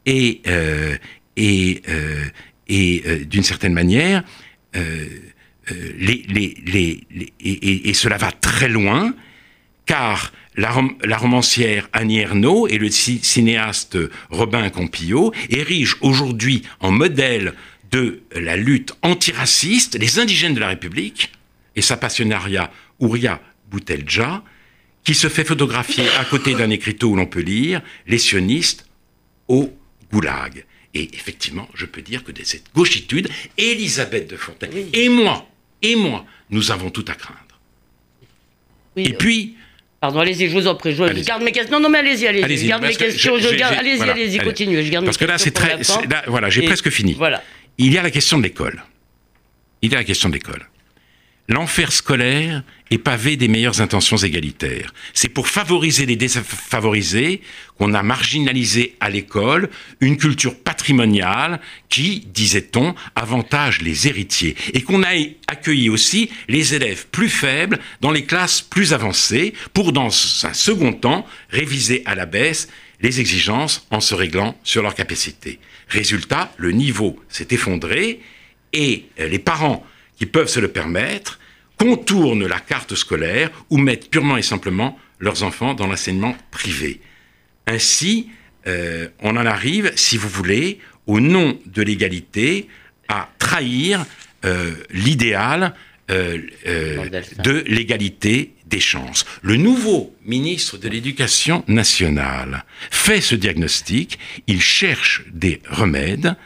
et, 0.06 0.40
euh, 0.46 0.96
et, 1.36 1.82
euh, 1.88 2.24
et 2.68 3.02
d'une 3.26 3.42
certaine 3.42 3.74
manière, 3.74 4.22
et, 4.74 5.14
cela 7.94 8.16
va 8.16 8.32
très 8.32 8.68
loin, 8.68 9.14
car 9.86 10.32
la, 10.56 10.70
romancière 11.18 11.88
Annie 11.92 12.18
Ernaux 12.18 12.66
et 12.68 12.78
le 12.78 12.90
cinéaste 12.90 13.98
Robin 14.30 14.70
Campillo 14.70 15.32
érigent 15.50 15.96
aujourd'hui 16.00 16.62
en 16.80 16.90
modèle 16.92 17.54
de 17.94 18.22
la 18.34 18.56
lutte 18.56 18.92
antiraciste 19.02 19.96
les 20.00 20.18
indigènes 20.18 20.54
de 20.54 20.58
la 20.58 20.66
République 20.66 21.30
et 21.76 21.82
sa 21.82 21.96
passionnariat 21.96 22.72
Ouria 22.98 23.40
Boutelja, 23.70 24.42
qui 25.04 25.14
se 25.14 25.28
fait 25.28 25.44
photographier 25.44 26.04
à 26.18 26.24
côté 26.24 26.54
d'un 26.54 26.70
écriteau 26.70 27.10
où 27.10 27.16
l'on 27.16 27.26
peut 27.26 27.40
lire 27.40 27.82
Les 28.08 28.18
sionistes 28.18 28.86
au 29.46 29.72
goulag. 30.12 30.64
Et 30.92 31.08
effectivement, 31.14 31.68
je 31.74 31.86
peux 31.86 32.02
dire 32.02 32.24
que 32.24 32.32
de 32.32 32.42
cette 32.42 32.64
gauchitude, 32.74 33.28
Elisabeth 33.58 34.28
de 34.28 34.36
Fontaine 34.36 34.72
et 34.92 35.08
moi, 35.08 35.46
et 35.80 35.94
moi, 35.94 36.24
nous 36.50 36.72
avons 36.72 36.90
tout 36.90 37.04
à 37.06 37.14
craindre. 37.14 37.60
et 38.96 39.12
puis, 39.12 39.56
Pardon, 40.00 40.18
allez-y, 40.20 40.48
je 40.50 40.52
vous 40.52 40.66
en 40.66 40.74
prie. 40.74 40.94
Je, 40.94 41.02
garde 41.24 41.42
mes 41.42 41.50
questions. 41.50 41.78
Non, 41.78 41.80
non, 41.80 41.88
mais 41.88 42.00
allez-y, 42.00 42.26
allez-y. 42.26 42.58
je 42.58 42.66
garde 42.66 42.82
mes 42.82 42.94
questions. 42.94 43.38
Je, 43.38 43.54
garde... 43.54 43.74
Allez-y, 43.78 44.02
allez-y, 44.02 44.38
continuez. 44.38 44.84
Je 44.84 44.90
garde 44.90 45.04
Parce 45.06 45.16
que 45.16 45.24
là, 45.24 45.38
c'est 45.38 45.52
très. 45.52 45.78
voilà, 46.26 46.50
j'ai 46.50 46.62
presque 46.62 46.90
fini. 46.90 47.14
Voilà. 47.14 47.42
Il 47.78 47.92
y 47.92 47.98
a 47.98 48.02
la 48.02 48.10
question 48.10 48.38
de 48.38 48.44
l'école. 48.44 48.84
Il 49.82 49.90
y 49.90 49.94
a 49.94 49.98
la 49.98 50.04
question 50.04 50.28
de 50.28 50.34
l'école. 50.34 50.68
L'enfer 51.46 51.92
scolaire 51.92 52.62
est 52.90 52.98
pavé 52.98 53.36
des 53.36 53.48
meilleures 53.48 53.82
intentions 53.82 54.16
égalitaires. 54.16 54.94
C'est 55.12 55.28
pour 55.28 55.46
favoriser 55.46 56.06
les 56.06 56.16
défavorisés 56.16 57.42
qu'on 57.76 57.92
a 57.92 58.02
marginalisé 58.02 58.96
à 59.00 59.10
l'école 59.10 59.68
une 60.00 60.16
culture 60.16 60.58
patrimoniale 60.58 61.60
qui, 61.90 62.20
disait-on, 62.20 62.94
avantage 63.14 63.82
les 63.82 64.08
héritiers 64.08 64.56
et 64.72 64.80
qu'on 64.80 65.02
a 65.02 65.10
accueilli 65.46 65.90
aussi 65.90 66.30
les 66.48 66.74
élèves 66.74 67.08
plus 67.08 67.28
faibles 67.28 67.78
dans 68.00 68.12
les 68.12 68.24
classes 68.24 68.62
plus 68.62 68.94
avancées 68.94 69.52
pour, 69.74 69.92
dans 69.92 70.06
un 70.06 70.54
second 70.54 70.94
temps, 70.94 71.26
réviser 71.50 72.02
à 72.06 72.14
la 72.14 72.24
baisse 72.24 72.68
les 73.02 73.20
exigences 73.20 73.86
en 73.90 74.00
se 74.00 74.14
réglant 74.14 74.56
sur 74.64 74.82
leurs 74.82 74.94
capacités. 74.94 75.58
Résultat, 75.94 76.52
le 76.56 76.72
niveau 76.72 77.18
s'est 77.28 77.48
effondré 77.50 78.20
et 78.72 79.06
les 79.16 79.38
parents 79.38 79.86
qui 80.18 80.26
peuvent 80.26 80.48
se 80.48 80.58
le 80.58 80.68
permettre 80.68 81.38
contournent 81.78 82.46
la 82.46 82.58
carte 82.58 82.94
scolaire 82.94 83.50
ou 83.70 83.78
mettent 83.78 84.10
purement 84.10 84.36
et 84.36 84.42
simplement 84.42 84.98
leurs 85.20 85.44
enfants 85.44 85.74
dans 85.74 85.86
l'enseignement 85.86 86.36
privé. 86.50 87.00
Ainsi, 87.66 88.28
euh, 88.66 89.08
on 89.20 89.36
en 89.36 89.46
arrive, 89.46 89.92
si 89.94 90.16
vous 90.16 90.28
voulez, 90.28 90.80
au 91.06 91.20
nom 91.20 91.58
de 91.66 91.82
l'égalité, 91.82 92.68
à 93.08 93.28
trahir 93.38 94.04
euh, 94.44 94.72
l'idéal 94.90 95.74
euh, 96.10 96.38
de 97.42 97.64
l'égalité 97.66 98.53
des 98.66 98.80
chances. 98.80 99.24
Le 99.42 99.56
nouveau 99.56 100.14
ministre 100.24 100.78
de 100.78 100.88
l'Éducation 100.88 101.64
nationale 101.68 102.64
fait 102.90 103.20
ce 103.20 103.34
diagnostic, 103.34 104.18
il 104.46 104.60
cherche 104.60 105.22
des 105.32 105.60
remèdes 105.68 106.36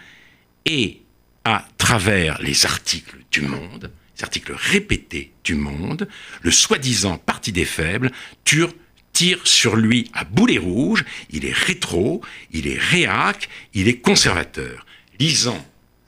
et 0.66 1.00
à 1.44 1.66
travers 1.78 2.40
les 2.42 2.66
articles 2.66 3.18
du 3.30 3.42
Monde, 3.42 3.90
les 4.16 4.24
articles 4.24 4.52
répétés 4.54 5.32
du 5.44 5.54
Monde, 5.54 6.08
le 6.42 6.50
soi-disant 6.50 7.18
parti 7.18 7.52
des 7.52 7.64
faibles 7.64 8.10
tire, 8.44 9.40
sur 9.44 9.76
lui 9.76 10.10
à 10.12 10.24
boulet 10.24 10.58
rouge, 10.58 11.04
il 11.30 11.44
est 11.44 11.52
rétro, 11.52 12.22
il 12.52 12.68
est 12.68 12.78
réac, 12.78 13.48
il 13.74 13.88
est 13.88 13.98
conservateur. 13.98 14.86
Lisant 15.18 15.64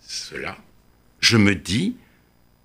cela, 0.07 0.57
je 1.21 1.37
me 1.37 1.55
dis 1.55 1.97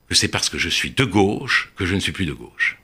que 0.08 0.16
c'est 0.16 0.28
parce 0.28 0.50
que 0.50 0.58
je 0.58 0.70
suis 0.70 0.92
de 0.92 1.04
gauche 1.04 1.72
que 1.76 1.86
je 1.86 1.96
ne 1.96 2.00
suis 2.00 2.12
plus 2.12 2.26
de 2.26 2.34
gauche. 2.34 2.78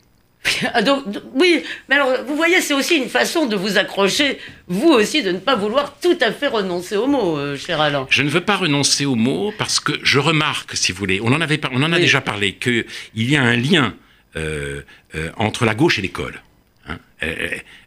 Ah, 0.74 0.82
donc, 0.82 1.04
oui, 1.34 1.64
mais 1.88 1.96
alors 1.96 2.24
vous 2.26 2.36
voyez, 2.36 2.62
c'est 2.62 2.74
aussi 2.74 2.96
une 2.96 3.10
façon 3.10 3.46
de 3.46 3.56
vous 3.56 3.78
accrocher, 3.78 4.38
vous 4.68 4.90
aussi, 4.90 5.22
de 5.22 5.32
ne 5.32 5.40
pas 5.40 5.56
vouloir 5.56 6.00
tout 6.00 6.18
à 6.22 6.32
fait 6.32 6.48
renoncer 6.48 6.96
aux 6.96 7.08
mots, 7.08 7.38
euh, 7.38 7.58
cher 7.58 7.80
Alain. 7.80 8.08
Je 8.10 8.24
ne 8.24 8.30
veux 8.30 8.42
pas 8.42 8.56
renoncer 8.56 9.06
aux 9.06 9.16
mots 9.16 9.54
parce 9.58 9.80
que 9.80 9.94
je 10.04 10.20
remarque, 10.20 10.76
si 10.76 10.92
vous 10.92 10.98
voulez, 10.98 11.20
on 11.22 11.32
en, 11.32 11.42
avait, 11.42 11.60
on 11.72 11.84
en 11.84 11.94
a 11.94 12.00
déjà 12.00 12.22
parlé, 12.22 12.54
qu'il 12.54 12.86
y 13.16 13.36
a 13.36 13.44
un 13.44 13.56
lien 13.56 13.96
euh, 14.36 14.82
euh, 15.16 15.30
entre 15.38 15.66
la 15.66 15.76
gauche 15.76 16.00
et 16.00 16.02
l'école. 16.02 16.42
Hein. 16.88 16.98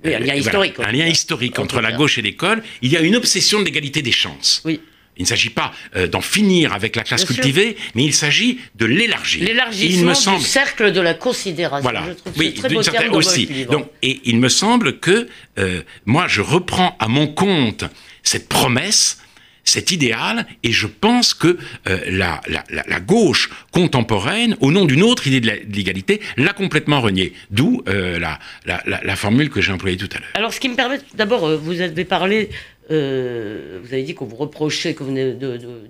oui, 0.05 0.15
un 0.15 0.21
lien 0.21 0.35
historique. 0.35 0.79
un 0.79 0.93
lien 0.93 1.07
historique 1.07 1.59
entre 1.59 1.81
la 1.81 1.93
gauche 1.93 2.19
et 2.19 2.23
l'école. 2.23 2.63
Il 2.83 2.93
y 2.93 2.97
a 2.97 3.01
une 3.01 3.17
obsession 3.17 3.59
de 3.61 3.65
l'égalité 3.65 4.03
des 4.03 4.13
chances. 4.13 4.63
Oui. 4.65 4.81
Il 5.17 5.23
ne 5.23 5.29
s'agit 5.29 5.51
pas 5.51 5.73
euh, 5.97 6.07
d'en 6.07 6.21
finir 6.21 6.73
avec 6.73 6.97
la 6.97 7.03
classe 7.03 7.25
cultivée, 7.25 7.77
mais 7.95 8.05
il 8.05 8.15
s'agit 8.15 8.59
de 8.75 8.85
l'élargir. 8.87 9.45
L'élargissement 9.45 10.15
semble... 10.15 10.39
du 10.39 10.45
cercle 10.45 10.93
de 10.93 11.01
la 11.01 11.15
considération. 11.15 11.83
Voilà. 11.83 12.05
Je 12.09 12.13
trouve 12.15 12.33
oui, 12.37 12.55
très 12.55 12.69
beau 12.69 12.83
terme 12.83 13.15
aussi. 13.15 13.47
Donc, 13.71 13.89
et 14.03 14.21
il 14.25 14.39
me 14.39 14.49
semble 14.49 14.99
que 14.99 15.29
euh, 15.59 15.83
moi, 16.05 16.27
je 16.29 16.41
reprends 16.41 16.97
à 16.99 17.09
mon 17.09 17.29
compte 17.29 17.85
cette 18.23 18.49
promesse 18.49 19.19
cet 19.65 19.91
idéal, 19.91 20.47
et 20.63 20.73
je 20.73 20.87
pense 20.87 21.35
que 21.35 21.59
euh, 21.89 21.99
la, 22.07 22.41
la, 22.47 22.63
la, 22.69 23.01
gauche 23.01 23.51
contemporaine, 23.73 24.57
au 24.61 24.71
nom 24.71 24.85
d'une 24.85 25.03
autre 25.03 25.27
idée 25.27 25.41
de 25.41 25.51
l'égalité, 25.75 26.21
l'a 26.37 26.53
complètement 26.53 27.01
renié. 27.01 27.33
D'où 27.51 27.83
euh, 27.89 28.19
la, 28.19 28.39
la, 28.67 29.17
formule 29.17 29.51
que 29.51 29.61
j'ai 29.61 29.73
employée 29.73 29.97
tout 29.97 30.09
à 30.15 30.19
l'heure. 30.19 30.29
Alors, 30.35 30.53
ce 30.53 30.61
qui 30.61 30.69
me 30.69 30.77
permet, 30.77 31.01
d'abord, 31.15 31.57
vous 31.57 31.81
avez 31.81 32.05
parlé 32.05 32.51
euh, 32.91 33.79
vous 33.83 33.93
avez 33.93 34.03
dit 34.03 34.15
qu'on 34.15 34.27
vous 34.27 34.37
reprochait, 34.37 34.95
que 34.95 35.03
vous 35.03 35.15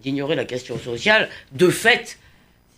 d'ignorer 0.03 0.37
la 0.37 0.45
question 0.45 0.79
sociale. 0.79 1.29
De 1.53 1.69
fait, 1.69 2.19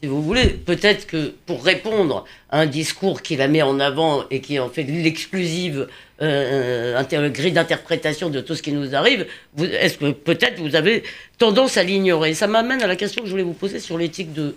si 0.02 0.09
vous 0.09 0.22
voulez, 0.22 0.48
peut-être 0.48 1.07
que 1.07 1.35
pour 1.46 1.64
répondre 1.64 2.24
à 2.50 2.61
un 2.61 2.66
discours 2.66 3.22
qui 3.22 3.37
la 3.37 3.48
met 3.48 3.62
en 3.62 3.81
avant 3.81 4.24
et 4.31 4.40
qui 4.40 4.59
en 4.59 4.68
fait 4.68 4.85
l'exclusive 4.85 5.88
euh, 6.22 7.02
grille 7.31 7.52
d'interprétation 7.52 8.31
de 8.31 8.40
tout 8.40 8.55
ce 8.55 8.62
qui 8.62 8.72
nous 8.72 8.94
arrive, 8.94 9.26
est-ce 9.59 9.98
que 9.98 10.11
peut-être 10.12 10.61
vous 10.61 10.76
avez 10.76 11.02
tendance 11.38 11.76
à 11.76 11.83
l'ignorer? 11.83 12.35
Ça 12.35 12.46
m'amène 12.46 12.83
à 12.83 12.87
la 12.87 12.96
question 12.96 13.22
que 13.22 13.26
je 13.26 13.33
voulais 13.33 13.42
vous 13.42 13.52
poser 13.52 13.81
sur 13.81 13.98
l'éthique 13.98 14.33
de... 14.33 14.55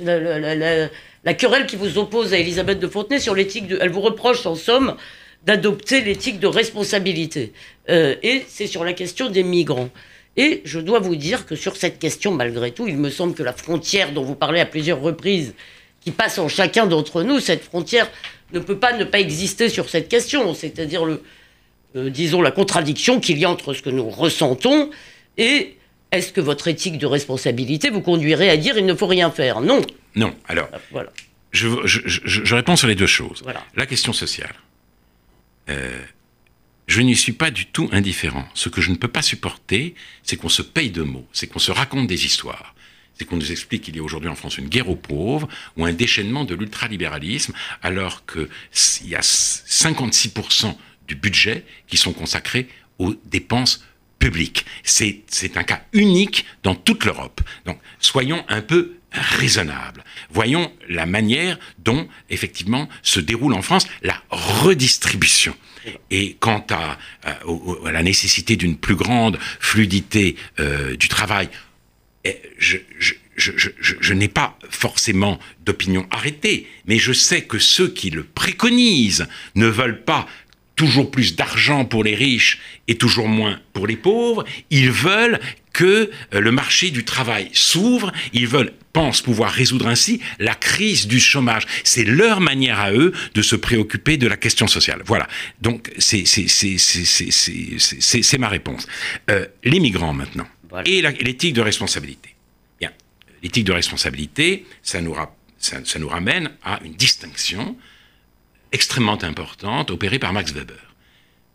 La, 0.00 0.88
la, 1.24 1.34
querelle 1.34 1.66
qui 1.66 1.74
vous 1.74 1.98
oppose 1.98 2.32
à 2.32 2.38
Elisabeth 2.38 2.78
de 2.78 2.86
Fontenay 2.86 3.18
sur 3.18 3.34
l'éthique 3.34 3.66
de... 3.66 3.78
Elle 3.80 3.90
vous 3.90 4.00
reproche 4.00 4.46
en 4.46 4.54
somme 4.54 4.96
d'adopter 5.44 6.00
l'éthique 6.00 6.40
de 6.40 6.46
responsabilité. 6.46 7.52
Euh, 7.88 8.14
et 8.22 8.44
c'est 8.48 8.66
sur 8.66 8.84
la 8.84 8.92
question 8.92 9.28
des 9.28 9.42
migrants. 9.42 9.90
Et 10.36 10.62
je 10.64 10.78
dois 10.78 10.98
vous 10.98 11.16
dire 11.16 11.46
que 11.46 11.56
sur 11.56 11.76
cette 11.76 11.98
question, 11.98 12.32
malgré 12.32 12.70
tout, 12.70 12.88
il 12.88 12.96
me 12.96 13.10
semble 13.10 13.34
que 13.34 13.42
la 13.42 13.52
frontière 13.52 14.12
dont 14.12 14.22
vous 14.22 14.34
parlez 14.34 14.60
à 14.60 14.66
plusieurs 14.66 15.00
reprises, 15.00 15.54
qui 16.00 16.10
passe 16.10 16.38
en 16.38 16.48
chacun 16.48 16.86
d'entre 16.86 17.22
nous, 17.22 17.38
cette 17.38 17.64
frontière 17.64 18.10
ne 18.52 18.58
peut 18.58 18.78
pas 18.78 18.92
ne 18.92 19.04
pas 19.04 19.20
exister 19.20 19.68
sur 19.68 19.88
cette 19.88 20.08
question. 20.08 20.54
C'est-à-dire, 20.54 21.04
le, 21.04 21.22
euh, 21.96 22.10
disons, 22.10 22.42
la 22.42 22.50
contradiction 22.50 23.20
qu'il 23.20 23.38
y 23.38 23.44
a 23.44 23.50
entre 23.50 23.74
ce 23.74 23.82
que 23.82 23.90
nous 23.90 24.08
ressentons 24.08 24.90
et 25.38 25.76
est-ce 26.10 26.32
que 26.32 26.40
votre 26.40 26.68
éthique 26.68 26.98
de 26.98 27.06
responsabilité 27.06 27.90
vous 27.90 28.02
conduirait 28.02 28.50
à 28.50 28.56
dire 28.56 28.76
il 28.76 28.86
ne 28.86 28.94
faut 28.94 29.06
rien 29.06 29.30
faire? 29.30 29.60
Non. 29.60 29.80
Non. 30.14 30.34
Alors, 30.46 30.68
voilà. 30.90 31.10
je, 31.52 31.68
je, 31.84 32.54
réponds 32.54 32.76
sur 32.76 32.88
les 32.88 32.94
deux 32.94 33.06
choses. 33.06 33.42
La 33.76 33.86
question 33.86 34.12
sociale. 34.12 34.52
Euh, 35.68 36.02
je 36.86 37.00
n'y 37.00 37.16
suis 37.16 37.32
pas 37.32 37.50
du 37.50 37.66
tout 37.66 37.88
indifférent. 37.92 38.46
Ce 38.54 38.68
que 38.68 38.80
je 38.80 38.90
ne 38.90 38.96
peux 38.96 39.08
pas 39.08 39.22
supporter, 39.22 39.94
c'est 40.22 40.36
qu'on 40.36 40.48
se 40.48 40.62
paye 40.62 40.90
de 40.90 41.02
mots, 41.02 41.26
c'est 41.32 41.46
qu'on 41.46 41.58
se 41.58 41.72
raconte 41.72 42.06
des 42.06 42.26
histoires. 42.26 42.74
C'est 43.14 43.24
qu'on 43.24 43.36
nous 43.36 43.52
explique 43.52 43.82
qu'il 43.82 43.96
y 43.96 43.98
a 43.98 44.02
aujourd'hui 44.02 44.28
en 44.28 44.34
France 44.34 44.58
une 44.58 44.68
guerre 44.68 44.88
aux 44.88 44.96
pauvres 44.96 45.48
ou 45.76 45.84
un 45.84 45.92
déchaînement 45.92 46.44
de 46.44 46.54
l'ultralibéralisme, 46.54 47.52
alors 47.82 48.24
qu'il 48.26 48.48
y 49.08 49.14
a 49.14 49.20
56% 49.20 50.74
du 51.06 51.14
budget 51.14 51.64
qui 51.86 51.96
sont 51.96 52.12
consacrés 52.12 52.68
aux 52.98 53.14
dépenses 53.26 53.84
publiques. 54.18 54.64
C'est 54.82 55.56
un 55.56 55.62
cas 55.62 55.82
unique 55.92 56.46
dans 56.62 56.74
toute 56.74 57.04
l'Europe. 57.04 57.40
Donc, 57.64 57.78
soyons 58.00 58.44
un 58.48 58.62
peu 58.62 58.96
raisonnable. 59.12 60.04
Voyons 60.30 60.72
la 60.88 61.06
manière 61.06 61.58
dont, 61.78 62.08
effectivement, 62.30 62.88
se 63.02 63.20
déroule 63.20 63.54
en 63.54 63.62
France 63.62 63.86
la 64.02 64.22
redistribution. 64.30 65.54
Et 66.10 66.36
quant 66.38 66.64
à, 66.70 66.98
la 67.90 68.02
nécessité 68.02 68.56
d'une 68.56 68.76
plus 68.76 68.94
grande 68.94 69.38
fluidité 69.58 70.36
euh, 70.60 70.96
du 70.96 71.08
travail, 71.08 71.48
eh, 72.24 72.40
je, 72.58 72.78
je 73.36 74.14
n'ai 74.14 74.28
pas 74.28 74.58
forcément 74.70 75.40
d'opinion 75.64 76.06
arrêtée, 76.10 76.68
mais 76.86 76.98
je 76.98 77.12
sais 77.12 77.42
que 77.42 77.58
ceux 77.58 77.88
qui 77.88 78.10
le 78.10 78.22
préconisent 78.22 79.26
ne 79.54 79.66
veulent 79.66 80.04
pas 80.04 80.28
toujours 80.76 81.10
plus 81.10 81.36
d'argent 81.36 81.84
pour 81.84 82.04
les 82.04 82.14
riches 82.14 82.58
et 82.88 82.96
toujours 82.96 83.28
moins 83.28 83.60
pour 83.72 83.86
les 83.86 83.96
pauvres. 83.96 84.44
Ils 84.70 84.90
veulent 84.90 85.40
que 85.72 86.10
euh, 86.34 86.40
le 86.40 86.50
marché 86.50 86.90
du 86.90 87.04
travail 87.04 87.50
s'ouvre, 87.52 88.12
ils 88.32 88.46
veulent 88.46 88.72
pensent 88.92 89.22
pouvoir 89.22 89.50
résoudre 89.50 89.86
ainsi 89.86 90.20
la 90.38 90.54
crise 90.54 91.06
du 91.06 91.18
chômage. 91.18 91.66
C'est 91.82 92.04
leur 92.04 92.40
manière 92.40 92.78
à 92.78 92.92
eux 92.92 93.12
de 93.34 93.42
se 93.42 93.56
préoccuper 93.56 94.18
de 94.18 94.26
la 94.26 94.36
question 94.36 94.66
sociale. 94.66 95.02
Voilà. 95.06 95.26
Donc 95.60 95.90
c'est 95.98 96.24
c'est 96.26 98.38
ma 98.38 98.48
réponse. 98.48 98.86
Euh, 99.30 99.46
les 99.64 99.80
migrants 99.80 100.12
maintenant 100.12 100.46
et 100.84 101.02
l'éthique 101.02 101.54
de 101.54 101.60
responsabilité. 101.60 102.34
Bien, 102.80 102.90
l'éthique 103.42 103.64
de 103.64 103.72
responsabilité, 103.72 104.66
ça 104.82 105.00
nous, 105.00 105.14
ça, 105.58 105.78
ça 105.84 105.98
nous 105.98 106.08
ramène 106.08 106.50
à 106.64 106.80
une 106.84 106.94
distinction 106.94 107.76
extrêmement 108.72 109.22
importante 109.22 109.90
opérée 109.90 110.18
par 110.18 110.32
Max 110.32 110.52
Weber. 110.52 110.91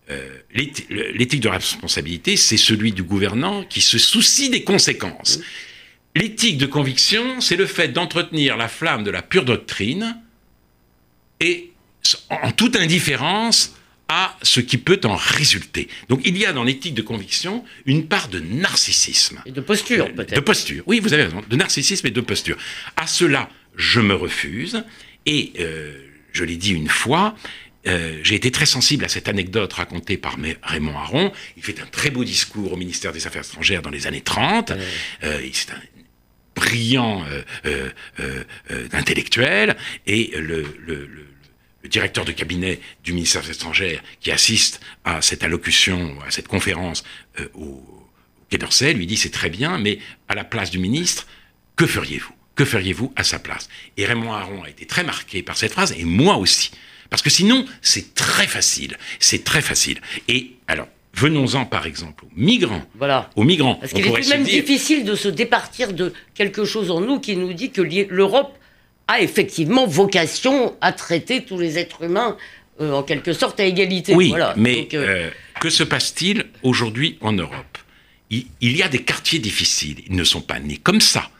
Euh, 0.10 0.38
l'éthique 0.54 1.42
de 1.42 1.50
responsabilité, 1.50 2.38
c'est 2.38 2.58
celui 2.58 2.94
du 2.94 3.04
gouvernant 3.04 3.64
qui 3.64 3.82
se 3.82 3.98
soucie 3.98 4.50
des 4.50 4.64
conséquences. 4.64 5.42
L'éthique 6.16 6.58
de 6.58 6.66
conviction, 6.66 7.42
c'est 7.42 7.58
le 7.58 7.66
fait 7.66 7.90
d'entretenir 7.90 8.58
la 8.58 8.70
flamme 8.70 9.04
de 9.04 9.12
la 9.12 9.22
pure 9.22 9.44
doctrine 9.46 10.18
et 11.42 11.72
en 12.30 12.52
toute 12.52 12.76
indifférence 12.76 13.76
à 14.08 14.38
ce 14.42 14.62
qui 14.62 14.78
peut 14.78 15.00
en 15.04 15.16
résulter. 15.16 15.90
Donc 16.08 16.22
il 16.24 16.38
y 16.38 16.46
a 16.46 16.54
dans 16.54 16.64
l'éthique 16.64 16.94
de 16.94 17.02
conviction 17.02 17.64
une 17.86 18.08
part 18.08 18.30
de 18.30 18.40
narcissisme. 18.40 19.42
Et 19.46 19.52
de 19.52 19.62
posture 19.62 20.14
peut-être. 20.14 20.36
De 20.36 20.40
posture, 20.40 20.84
oui, 20.88 21.00
vous 21.00 21.14
avez 21.14 21.24
raison, 21.24 21.44
de 21.48 21.56
narcissisme 21.56 22.08
et 22.08 22.12
de 22.12 22.22
posture. 22.22 22.58
À 22.96 23.08
cela, 23.08 23.50
je 23.76 24.00
me 24.00 24.16
refuse 24.16 24.84
et 25.26 25.52
euh, 25.60 25.94
je 26.32 26.46
l'ai 26.46 26.56
dit 26.56 26.72
une 26.72 26.88
fois, 26.88 27.36
euh, 27.88 28.20
j'ai 28.24 28.36
été 28.36 28.52
très 28.52 28.66
sensible 28.66 29.06
à 29.06 29.08
cette 29.08 29.28
anecdote 29.28 29.72
racontée 29.74 30.18
par 30.18 30.38
Raymond 30.64 30.98
Aron. 30.98 31.32
Il 31.56 31.64
fait 31.64 31.80
un 31.80 31.86
très 31.86 32.10
beau 32.10 32.24
discours 32.24 32.74
au 32.74 32.78
ministère 32.78 33.14
des 33.14 33.28
Affaires 33.28 33.46
étrangères 33.46 33.82
dans 33.82 33.90
les 33.90 34.08
années 34.08 34.22
30. 34.22 34.74
Euh, 35.24 35.50
c'est 35.54 35.72
un 35.72 35.82
brillant 36.56 37.24
euh, 37.66 38.44
intellectuel 38.92 39.78
et 40.08 40.32
le, 40.36 40.66
directeur 41.84 42.26
de 42.26 42.32
cabinet 42.32 42.80
du 43.04 43.14
ministère 43.14 43.42
des 43.42 43.50
Affaires 43.50 43.62
étrangères 43.62 44.04
qui 44.20 44.32
assiste 44.32 44.82
à 45.06 45.22
cette 45.22 45.44
allocution, 45.44 46.18
à 46.28 46.32
cette 46.32 46.48
conférence 46.48 47.04
au 47.54 47.82
Quai 48.50 48.58
d'Orsay, 48.58 48.94
lui 48.94 49.06
dit 49.06 49.18
c'est 49.18 49.30
très 49.30 49.50
bien, 49.50 49.78
mais 49.78 50.00
à 50.28 50.36
la 50.36 50.44
place 50.44 50.72
du 50.72 50.80
ministre, 50.80 51.28
que 51.76 51.86
feriez-vous? 51.86 52.34
Que 52.56 52.66
feriez-vous 52.66 53.14
à 53.16 53.24
sa 53.24 53.40
place? 53.40 53.70
Et 53.98 54.06
Raymond 54.06 54.34
Aron 54.34 54.64
a 54.64 54.70
été 54.70 54.86
très 54.86 55.04
marqué 55.04 55.44
par 55.44 55.58
cette 55.58 55.74
phrase, 55.74 55.94
et 55.98 56.06
moi 56.06 56.38
aussi. 56.38 56.72
Parce 57.10 57.22
que 57.22 57.30
sinon, 57.30 57.66
c'est 57.82 58.14
très 58.16 58.48
facile. 58.48 58.98
C'est 59.20 59.44
très 59.44 59.62
facile. 59.62 60.00
Et 60.28 60.52
alors, 60.68 60.88
venons-en 61.14 61.66
par 61.66 61.86
exemple 61.86 62.26
aux 62.26 62.32
migrants. 62.36 62.84
Voilà. 62.96 63.30
Aux 63.36 63.44
migrants. 63.44 63.76
Parce 63.76 63.94
qu'il 63.94 64.06
est 64.06 64.12
tout 64.12 64.22
de 64.22 64.30
même 64.30 64.44
difficile 64.44 65.06
de 65.06 65.16
se 65.16 65.28
départir 65.28 65.94
de 65.94 66.14
quelque 66.34 66.66
chose 66.66 66.92
en 66.92 67.02
nous 67.02 67.20
qui 67.20 67.36
nous 67.36 67.54
dit 67.54 67.72
que 67.72 67.82
l'Europe 67.82 68.54
a 69.08 69.22
effectivement 69.22 69.88
vocation 69.88 70.76
à 70.82 70.92
traiter 70.92 71.44
tous 71.44 71.58
les 71.58 71.78
êtres 71.80 72.04
humains 72.04 72.38
euh, 72.80 72.92
en 72.92 73.04
quelque 73.04 73.34
sorte 73.34 73.60
à 73.60 73.66
égalité. 73.66 74.14
Oui, 74.14 74.34
mais 74.56 74.88
euh, 74.94 74.98
euh, 74.98 75.30
que 75.60 75.70
se 75.70 75.84
passe-t-il 75.84 76.46
aujourd'hui 76.62 77.18
en 77.22 77.32
Europe? 77.32 77.78
Il, 78.30 78.46
y 78.62 78.84
a 78.84 78.90
des 78.90 79.02
quartiers 79.02 79.40
difficiles. 79.40 80.04
Ils 80.08 80.16
ne 80.16 80.24
sont 80.24 80.42
pas 80.42 80.60
nés 80.60 80.78
comme 80.78 81.00
ça. 81.00 81.32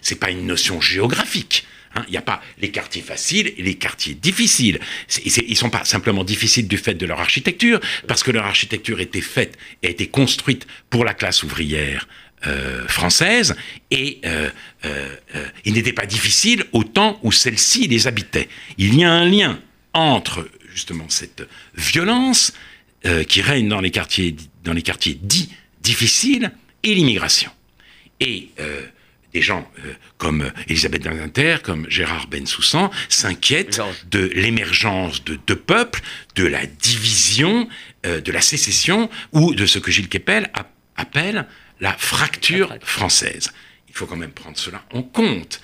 C'est 0.00 0.18
pas 0.18 0.30
une 0.30 0.46
notion 0.46 0.80
géographique. 0.80 1.66
Hein, 1.94 2.04
il 2.06 2.12
n'y 2.12 2.16
a 2.16 2.22
pas 2.22 2.40
les 2.58 2.70
quartiers 2.70 3.02
faciles 3.02 3.52
et 3.56 3.62
les 3.62 3.74
quartiers 3.74 4.14
difficiles. 4.14 4.78
ils 5.24 5.50
ne 5.50 5.54
sont 5.54 5.70
pas 5.70 5.84
simplement 5.84 6.22
difficiles 6.22 6.68
du 6.68 6.78
fait 6.78 6.94
de 6.94 7.04
leur 7.04 7.20
architecture, 7.20 7.80
parce 8.06 8.22
que 8.22 8.30
leur 8.30 8.44
architecture 8.44 9.00
était 9.00 9.20
faite 9.20 9.58
et 9.82 9.88
a 9.88 9.90
été 9.90 10.06
construite 10.06 10.66
pour 10.88 11.04
la 11.04 11.14
classe 11.14 11.42
ouvrière 11.42 12.06
euh, 12.46 12.86
française, 12.86 13.56
et 13.90 14.20
euh, 14.24 14.48
euh, 14.84 15.16
ils 15.64 15.74
n'étaient 15.74 15.92
pas 15.92 16.06
difficiles 16.06 16.64
au 16.72 16.84
temps 16.84 17.18
où 17.22 17.32
celle-ci 17.32 17.88
les 17.88 18.06
habitait. 18.06 18.48
Il 18.78 18.94
y 18.94 19.02
a 19.02 19.10
un 19.10 19.26
lien 19.26 19.60
entre 19.92 20.48
justement 20.72 21.08
cette 21.08 21.46
violence 21.74 22.52
qui 23.28 23.40
règne 23.40 23.66
dans 23.66 23.80
les 23.80 23.90
quartiers, 23.90 24.36
dans 24.62 24.74
les 24.74 24.82
quartiers 24.82 25.18
dits 25.20 25.50
difficiles 25.82 26.52
et 26.82 26.94
l'immigration. 26.94 27.50
Et 28.20 28.50
des 29.32 29.42
gens 29.42 29.70
euh, 29.84 29.92
comme 30.18 30.52
Elisabeth 30.68 31.04
Badinter, 31.04 31.58
comme 31.62 31.86
Gérard 31.88 32.26
Bensoussan, 32.26 32.90
s'inquiètent 33.08 33.80
de 34.10 34.30
l'émergence 34.34 35.24
de 35.24 35.38
deux 35.46 35.56
peuples, 35.56 36.00
de 36.34 36.44
la 36.44 36.66
division, 36.66 37.68
euh, 38.06 38.20
de 38.20 38.32
la 38.32 38.40
sécession, 38.40 39.08
ou 39.32 39.54
de 39.54 39.66
ce 39.66 39.78
que 39.78 39.90
Gilles 39.90 40.08
Kepel 40.08 40.50
appelle 40.96 41.46
la 41.80 41.92
fracture 41.92 42.74
française. 42.82 43.52
Il 43.88 43.94
faut 43.94 44.06
quand 44.06 44.16
même 44.16 44.32
prendre 44.32 44.58
cela 44.58 44.84
en 44.92 45.02
compte. 45.02 45.60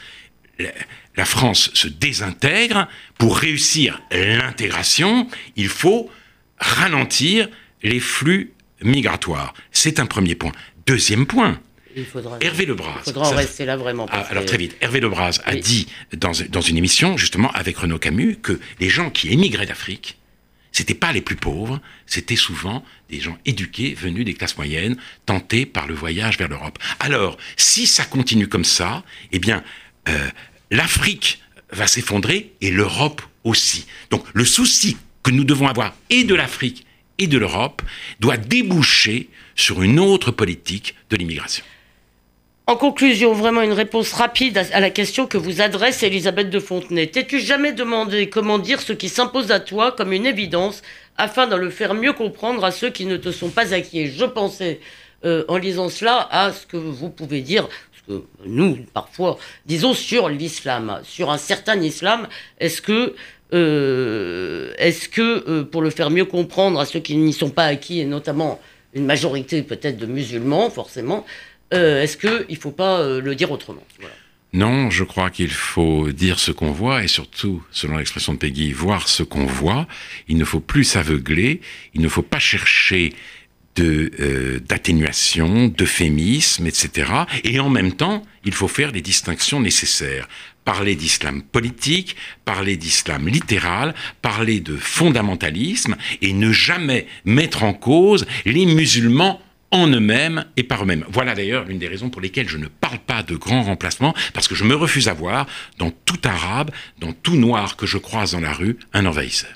La 1.16 1.24
France 1.24 1.70
se 1.74 1.88
désintègre. 1.88 2.88
Pour 3.18 3.38
réussir 3.38 4.00
l'intégration, 4.10 5.28
il 5.54 5.68
faut 5.68 6.10
ralentir 6.58 7.48
les 7.82 8.00
flux 8.00 8.52
migratoires. 8.82 9.54
C'est 9.70 10.00
un 10.00 10.06
premier 10.06 10.34
point. 10.34 10.52
Deuxième 10.86 11.26
point, 11.26 11.60
Hervé 12.40 12.66
Lebras. 12.66 12.98
Il 12.98 13.12
faudra 13.12 13.28
en 13.28 13.34
rester 13.34 13.64
là 13.64 13.76
vraiment. 13.76 14.06
Ah, 14.10 14.26
alors 14.30 14.44
très 14.44 14.58
vite, 14.58 14.76
Hervé 14.80 15.00
Lebras 15.00 15.40
a 15.44 15.54
dit 15.54 15.86
dans, 16.12 16.32
dans, 16.50 16.60
une 16.60 16.76
émission, 16.76 17.16
justement, 17.16 17.50
avec 17.52 17.78
Renaud 17.78 17.98
Camus, 17.98 18.36
que 18.36 18.60
les 18.80 18.90
gens 18.90 19.10
qui 19.10 19.32
émigraient 19.32 19.66
d'Afrique, 19.66 20.18
c'était 20.72 20.94
pas 20.94 21.12
les 21.12 21.22
plus 21.22 21.36
pauvres, 21.36 21.80
c'était 22.06 22.36
souvent 22.36 22.84
des 23.08 23.18
gens 23.18 23.38
éduqués, 23.46 23.94
venus 23.94 24.26
des 24.26 24.34
classes 24.34 24.58
moyennes, 24.58 24.96
tentés 25.24 25.64
par 25.64 25.86
le 25.86 25.94
voyage 25.94 26.36
vers 26.36 26.48
l'Europe. 26.48 26.78
Alors, 27.00 27.38
si 27.56 27.86
ça 27.86 28.04
continue 28.04 28.46
comme 28.46 28.64
ça, 28.64 29.02
eh 29.32 29.38
bien, 29.38 29.64
euh, 30.08 30.28
l'Afrique 30.70 31.40
va 31.70 31.86
s'effondrer 31.86 32.52
et 32.60 32.70
l'Europe 32.70 33.22
aussi. 33.42 33.86
Donc, 34.10 34.26
le 34.34 34.44
souci 34.44 34.98
que 35.22 35.30
nous 35.30 35.44
devons 35.44 35.66
avoir 35.66 35.94
et 36.10 36.24
de 36.24 36.34
l'Afrique 36.34 36.84
et 37.16 37.26
de 37.26 37.38
l'Europe 37.38 37.80
doit 38.20 38.36
déboucher 38.36 39.30
sur 39.54 39.82
une 39.82 39.98
autre 39.98 40.30
politique 40.30 40.94
de 41.08 41.16
l'immigration. 41.16 41.64
En 42.68 42.74
conclusion, 42.74 43.32
vraiment 43.32 43.62
une 43.62 43.72
réponse 43.72 44.12
rapide 44.12 44.58
à 44.72 44.80
la 44.80 44.90
question 44.90 45.28
que 45.28 45.38
vous 45.38 45.60
adresse 45.60 46.02
Elisabeth 46.02 46.50
de 46.50 46.58
Fontenay. 46.58 47.06
T'es-tu 47.06 47.38
jamais 47.38 47.72
demandé 47.72 48.28
comment 48.28 48.58
dire 48.58 48.80
ce 48.80 48.92
qui 48.92 49.08
s'impose 49.08 49.52
à 49.52 49.60
toi 49.60 49.92
comme 49.92 50.12
une 50.12 50.26
évidence 50.26 50.82
afin 51.16 51.46
de 51.46 51.54
le 51.54 51.70
faire 51.70 51.94
mieux 51.94 52.12
comprendre 52.12 52.64
à 52.64 52.72
ceux 52.72 52.90
qui 52.90 53.06
ne 53.06 53.16
te 53.18 53.30
sont 53.30 53.50
pas 53.50 53.72
acquis? 53.72 54.08
Je 54.08 54.24
pensais, 54.24 54.80
euh, 55.24 55.44
en 55.46 55.58
lisant 55.58 55.88
cela, 55.88 56.26
à 56.32 56.52
ce 56.52 56.66
que 56.66 56.76
vous 56.76 57.08
pouvez 57.08 57.40
dire, 57.40 57.68
ce 57.92 58.14
que 58.14 58.24
nous, 58.46 58.78
parfois, 58.92 59.38
disons 59.66 59.94
sur 59.94 60.28
l'islam, 60.28 61.02
sur 61.04 61.30
un 61.30 61.38
certain 61.38 61.80
islam. 61.80 62.26
Est-ce 62.58 62.82
que, 62.82 63.14
euh, 63.54 64.72
est-ce 64.78 65.08
que 65.08 65.48
euh, 65.48 65.62
pour 65.62 65.82
le 65.82 65.90
faire 65.90 66.10
mieux 66.10 66.24
comprendre 66.24 66.80
à 66.80 66.84
ceux 66.84 66.98
qui 66.98 67.16
n'y 67.16 67.32
sont 67.32 67.50
pas 67.50 67.66
acquis, 67.66 68.00
et 68.00 68.06
notamment 68.06 68.60
une 68.92 69.06
majorité 69.06 69.62
peut-être 69.62 69.98
de 69.98 70.06
musulmans, 70.06 70.68
forcément, 70.68 71.24
euh, 71.74 72.02
est-ce 72.02 72.16
qu'il 72.16 72.46
ne 72.48 72.56
faut 72.56 72.70
pas 72.70 73.00
euh, 73.00 73.20
le 73.20 73.34
dire 73.34 73.50
autrement? 73.50 73.82
Non, 74.52 74.90
je 74.90 75.04
crois 75.04 75.30
qu'il 75.30 75.50
faut 75.50 76.10
dire 76.12 76.38
ce 76.38 76.50
qu'on 76.50 76.70
voit 76.70 77.02
et 77.02 77.08
surtout, 77.08 77.62
selon 77.70 77.98
l'expression 77.98 78.32
de 78.32 78.38
Peggy, 78.38 78.72
voir 78.72 79.08
ce 79.08 79.22
qu'on 79.22 79.44
voit. 79.44 79.86
Il 80.28 80.38
ne 80.38 80.44
faut 80.44 80.60
plus 80.60 80.84
s'aveugler, 80.84 81.60
il 81.94 82.00
ne 82.00 82.08
faut 82.08 82.22
pas 82.22 82.38
chercher 82.38 83.12
euh, 83.80 84.58
d'atténuation, 84.60 85.68
d'euphémisme, 85.68 86.66
etc. 86.66 87.12
Et 87.44 87.60
en 87.60 87.68
même 87.68 87.92
temps, 87.92 88.22
il 88.44 88.54
faut 88.54 88.68
faire 88.68 88.92
les 88.92 89.02
distinctions 89.02 89.60
nécessaires. 89.60 90.28
Parler 90.64 90.96
d'islam 90.96 91.42
politique, 91.42 92.16
parler 92.44 92.76
d'islam 92.76 93.28
littéral, 93.28 93.94
parler 94.22 94.60
de 94.60 94.76
fondamentalisme 94.76 95.96
et 96.22 96.32
ne 96.32 96.52
jamais 96.52 97.06
mettre 97.24 97.64
en 97.64 97.74
cause 97.74 98.24
les 98.46 98.64
musulmans 98.64 99.40
en 99.70 99.86
eux-mêmes 99.88 100.44
et 100.56 100.62
par 100.62 100.82
eux-mêmes. 100.82 101.04
Voilà 101.08 101.34
d'ailleurs 101.34 101.64
l'une 101.64 101.78
des 101.78 101.88
raisons 101.88 102.10
pour 102.10 102.20
lesquelles 102.20 102.48
je 102.48 102.58
ne 102.58 102.68
parle 102.68 102.98
pas 102.98 103.22
de 103.22 103.36
grand 103.36 103.62
remplacement, 103.62 104.14
parce 104.34 104.48
que 104.48 104.54
je 104.54 104.64
me 104.64 104.74
refuse 104.74 105.08
à 105.08 105.12
voir 105.12 105.46
dans 105.78 105.90
tout 105.90 106.20
arabe, 106.24 106.70
dans 106.98 107.12
tout 107.12 107.36
noir 107.36 107.76
que 107.76 107.86
je 107.86 107.98
croise 107.98 108.32
dans 108.32 108.40
la 108.40 108.52
rue, 108.52 108.78
un 108.92 109.06
envahisseur. 109.06 109.55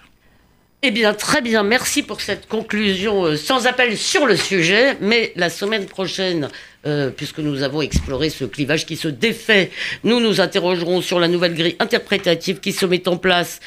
Eh 0.82 0.92
bien, 0.92 1.12
très 1.12 1.42
bien. 1.42 1.62
Merci 1.62 2.02
pour 2.02 2.22
cette 2.22 2.48
conclusion 2.48 3.26
euh, 3.26 3.36
sans 3.36 3.66
appel 3.66 3.98
sur 3.98 4.24
le 4.24 4.34
sujet. 4.34 4.96
Mais 5.02 5.30
la 5.36 5.50
semaine 5.50 5.84
prochaine, 5.84 6.48
euh, 6.86 7.10
puisque 7.10 7.40
nous 7.40 7.62
avons 7.62 7.82
exploré 7.82 8.30
ce 8.30 8.46
clivage 8.46 8.86
qui 8.86 8.96
se 8.96 9.08
défait, 9.08 9.70
nous 10.04 10.20
nous 10.20 10.40
interrogerons 10.40 11.02
sur 11.02 11.20
la 11.20 11.28
nouvelle 11.28 11.54
grille 11.54 11.76
interprétative 11.80 12.60
qui 12.60 12.72
se 12.72 12.86
met 12.86 13.06
en 13.08 13.18
place 13.18 13.60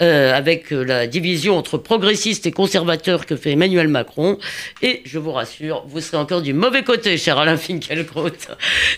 euh, 0.00 0.32
avec 0.32 0.70
la 0.70 1.08
division 1.08 1.58
entre 1.58 1.76
progressistes 1.76 2.46
et 2.46 2.52
conservateurs 2.52 3.26
que 3.26 3.34
fait 3.34 3.50
Emmanuel 3.50 3.88
Macron. 3.88 4.38
Et 4.80 5.02
je 5.04 5.18
vous 5.18 5.32
rassure, 5.32 5.82
vous 5.88 6.00
serez 6.00 6.18
encore 6.18 6.40
du 6.40 6.52
mauvais 6.52 6.84
côté, 6.84 7.18
cher 7.18 7.36
Alain 7.36 7.56
Finkielkraut. 7.56 8.30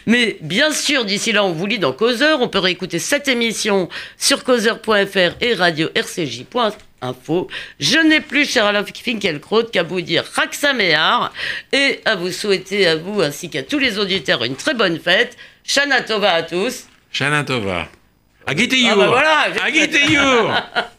Mais 0.04 0.36
bien 0.42 0.72
sûr, 0.72 1.06
d'ici 1.06 1.32
là, 1.32 1.42
on 1.42 1.52
vous 1.52 1.64
lit 1.64 1.78
dans 1.78 1.94
Causeur. 1.94 2.42
On 2.42 2.48
peut 2.48 2.58
réécouter 2.58 2.98
cette 2.98 3.28
émission 3.28 3.88
sur 4.18 4.44
causeur.fr 4.44 5.36
et 5.40 5.54
radio 5.54 5.88
rcj.fr 5.96 6.91
info. 7.02 7.48
Je 7.78 7.98
n'ai 7.98 8.20
plus, 8.20 8.50
cher 8.50 8.66
Alain 8.66 8.84
Finkielkraut, 8.84 9.64
qu'à 9.64 9.82
vous 9.82 10.00
dire 10.00 10.24
Raksaméar 10.34 11.32
et 11.72 12.00
à 12.04 12.16
vous 12.16 12.30
souhaiter 12.30 12.86
à 12.86 12.96
vous 12.96 13.20
ainsi 13.20 13.50
qu'à 13.50 13.62
tous 13.62 13.78
les 13.78 13.98
auditeurs 13.98 14.44
une 14.44 14.56
très 14.56 14.74
bonne 14.74 14.98
fête. 14.98 15.36
Shana 15.64 16.02
Tova 16.02 16.32
à 16.32 16.42
tous. 16.42 16.86
Shana 17.10 17.44
Tova. 17.44 17.88
Agite 18.46 18.74
Ah 18.90 18.96
bah 18.96 19.06
voilà, 19.06 19.46